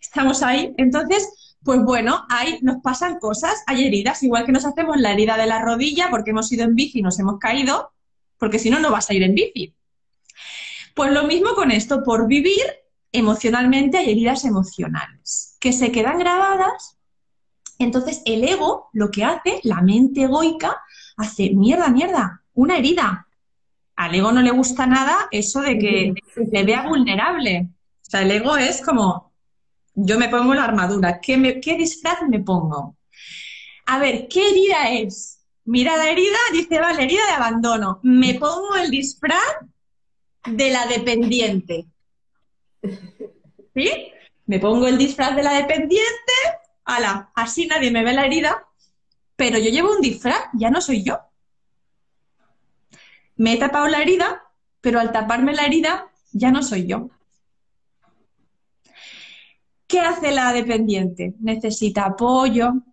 [0.00, 0.74] Estamos ahí.
[0.76, 5.36] Entonces, pues bueno, ahí nos pasan cosas, hay heridas, igual que nos hacemos la herida
[5.36, 7.92] de la rodilla porque hemos ido en bici y nos hemos caído,
[8.38, 9.74] porque si no, no vas a ir en bici.
[10.94, 12.62] Pues lo mismo con esto, por vivir
[13.12, 16.98] emocionalmente hay heridas emocionales que se quedan grabadas.
[17.78, 20.80] Entonces, el ego lo que hace, la mente egoica,
[21.16, 23.26] hace mierda, mierda, una herida.
[23.96, 26.14] Al ego no le gusta nada eso de que
[26.50, 27.68] le vea vulnerable.
[28.00, 29.32] O sea, el ego es como,
[29.94, 32.96] yo me pongo la armadura, ¿qué, qué disfraz me pongo?
[33.86, 35.44] A ver, ¿qué herida es?
[35.64, 38.00] Mira la herida, dice, vale, herida de abandono.
[38.02, 39.38] Me pongo el disfraz
[40.44, 41.86] de la dependiente.
[43.74, 44.12] ¿Sí?
[44.46, 46.32] Me pongo el disfraz de la dependiente,
[46.84, 48.66] ala, así nadie me ve la herida,
[49.42, 51.18] pero yo llevo un disfraz, ya no soy yo.
[53.34, 54.40] Me he tapado la herida,
[54.80, 57.10] pero al taparme la herida ya no soy yo.
[59.88, 61.34] ¿Qué hace la dependiente?
[61.40, 62.84] Necesita apoyo,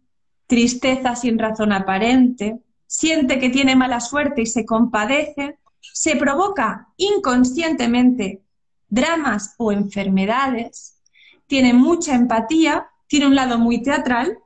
[0.47, 8.41] tristeza sin razón aparente, siente que tiene mala suerte y se compadece, se provoca inconscientemente
[8.87, 10.99] dramas o enfermedades,
[11.45, 14.39] tiene mucha empatía, tiene un lado muy teatral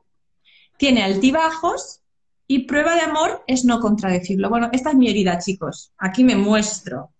[0.76, 2.00] tiene altibajos
[2.46, 4.50] y prueba de amor es no contradecirlo.
[4.50, 5.92] Bueno, esta es mi herida, chicos.
[5.98, 7.10] Aquí me muestro.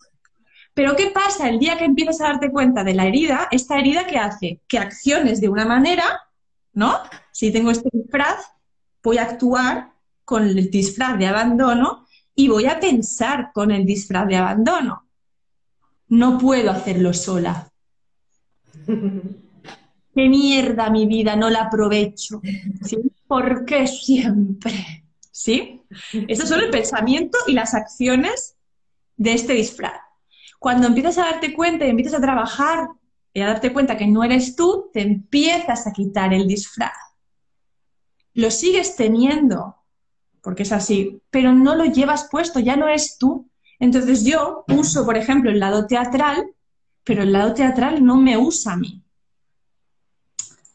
[0.74, 3.48] Pero ¿qué pasa el día que empiezas a darte cuenta de la herida?
[3.50, 6.22] Esta herida que hace que acciones de una manera,
[6.72, 6.98] ¿no?
[7.30, 8.44] Si tengo este disfraz,
[9.02, 9.92] voy a actuar
[10.24, 15.06] con el disfraz de abandono y voy a pensar con el disfraz de abandono.
[16.08, 17.70] No puedo hacerlo sola.
[20.14, 22.40] qué mierda mi vida, no la aprovecho.
[22.82, 22.96] ¿Sí?
[23.34, 25.04] ¿Por qué siempre?
[25.32, 25.82] ¿Sí?
[26.28, 28.54] Esos son el pensamiento y las acciones
[29.16, 30.00] de este disfraz.
[30.60, 32.90] Cuando empiezas a darte cuenta y empiezas a trabajar
[33.32, 36.92] y a darte cuenta que no eres tú, te empiezas a quitar el disfraz.
[38.34, 39.78] Lo sigues teniendo,
[40.40, 43.50] porque es así, pero no lo llevas puesto, ya no eres tú.
[43.80, 46.52] Entonces yo uso, por ejemplo, el lado teatral,
[47.02, 49.02] pero el lado teatral no me usa a mí.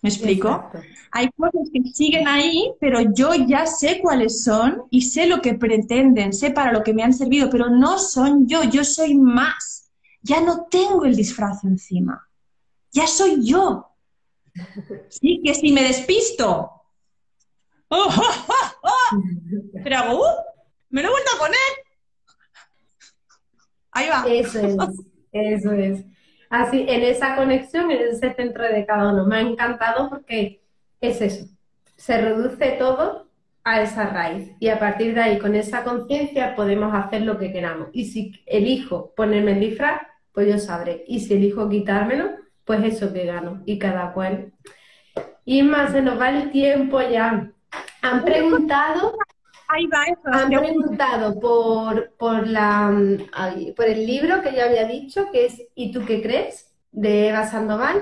[0.02, 0.70] ¿Me explico?
[1.12, 5.56] Hay cosas que siguen ahí, pero yo ya sé cuáles son y sé lo que
[5.56, 9.92] pretenden, sé para lo que me han servido, pero no son yo, yo soy más.
[10.22, 12.28] Ya no tengo el disfraz encima.
[12.92, 13.88] Ya soy yo.
[15.08, 16.72] Sí, que si me despisto.
[17.88, 18.10] ¡Oh,
[19.84, 20.26] Pero hago, uh,
[20.90, 21.58] me lo he vuelto a poner.
[23.92, 24.26] Ahí va.
[24.28, 24.76] Eso es,
[25.32, 26.06] eso es
[26.50, 29.26] así en esa conexión, en ese centro de cada uno.
[29.26, 30.62] Me ha encantado porque
[31.02, 31.46] es eso,
[31.96, 33.30] se reduce todo
[33.64, 37.52] a esa raíz y a partir de ahí, con esa conciencia, podemos hacer lo que
[37.52, 37.90] queramos.
[37.94, 41.04] Y si elijo ponerme el disfraz, pues yo sabré.
[41.08, 42.32] Y si elijo quitármelo,
[42.66, 43.62] pues eso que gano.
[43.66, 44.54] Y cada cual.
[45.46, 47.52] Y más, se nos va el tiempo ya.
[48.02, 49.16] Han preguntado
[49.72, 52.92] Ahí va Han preguntado por, por, la,
[53.76, 56.70] por el libro que yo había dicho, que es ¿Y tú qué crees?
[56.92, 58.02] de Eva Sandoval,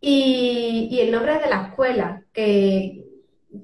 [0.00, 3.04] y, el nombre de la escuela, que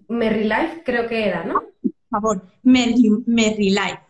[0.09, 1.63] Merry Life creo que era, ¿no?
[1.83, 4.01] Por favor, Merry, Life.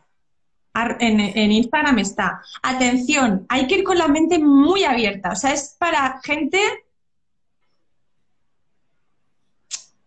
[0.99, 2.43] En, en, Instagram está.
[2.63, 5.31] Atención, hay que ir con la mente muy abierta.
[5.31, 6.59] O sea, es para gente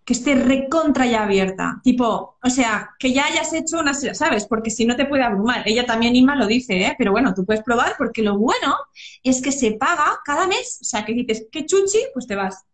[0.08, 1.82] que esté recontra ya abierta.
[1.84, 4.46] Tipo, o sea, que ya hayas hecho una, ¿sabes?
[4.46, 5.64] Porque si no te puede abrumar.
[5.66, 6.96] Ella también, Inma, lo dice, ¿eh?
[6.98, 8.78] Pero bueno, tú puedes probar porque lo bueno
[9.22, 10.80] es que se paga cada mes.
[10.82, 12.66] O sea, que dices, qué chuchi, pues te vas.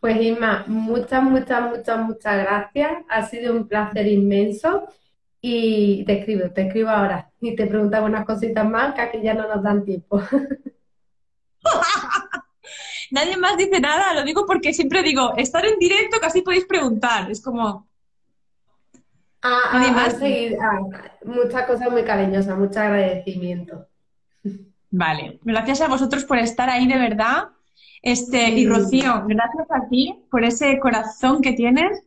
[0.00, 2.92] Pues Inma, muchas, muchas, muchas, muchas gracias.
[3.10, 4.88] Ha sido un placer inmenso.
[5.42, 7.30] Y te escribo, te escribo ahora.
[7.42, 10.18] Y te preguntaba unas cositas más que aquí ya no nos dan tiempo.
[13.12, 17.30] nadie más dice nada, lo digo porque siempre digo, estar en directo casi podéis preguntar,
[17.30, 17.86] es como...
[19.44, 20.14] Ah, ah, más.
[20.14, 23.86] Ah, muchas cosas muy cariñosas, mucho agradecimiento.
[24.90, 27.48] Vale, gracias a vosotros por estar ahí de verdad.
[28.02, 32.02] Este, y Rocío, gracias a ti por ese corazón que tienes,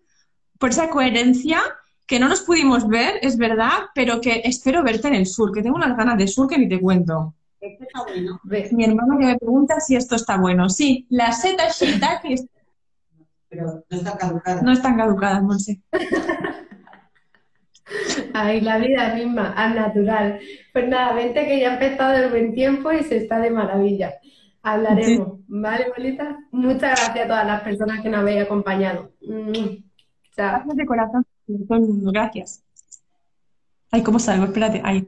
[0.59, 1.59] por esa coherencia
[2.07, 5.61] que no nos pudimos ver, es verdad, pero que espero verte en el sur, que
[5.61, 7.34] tengo unas ganas de sur que ni te cuento.
[7.65, 8.39] Este está bueno.
[8.71, 10.69] Mi hermano que me pregunta si esto está bueno.
[10.69, 12.35] Sí, las setas shiitake
[13.49, 14.61] Pero no está caducada.
[14.61, 15.81] no están caducadas, Monse.
[18.33, 20.39] Ay, la vida misma, al natural.
[20.73, 24.15] Pues nada, vente que ya ha empezado el buen tiempo y se está de maravilla.
[24.63, 26.37] Hablaremos, ¿vale, bolita?
[26.51, 29.11] Muchas gracias a todas las personas que nos habéis acompañado.
[29.21, 29.83] Mm,
[30.35, 30.51] Chao.
[30.51, 32.63] Gracias de corazón a todo el mundo, gracias.
[33.91, 34.45] Ay, ¿cómo salgo?
[34.45, 35.07] Espérate, ay.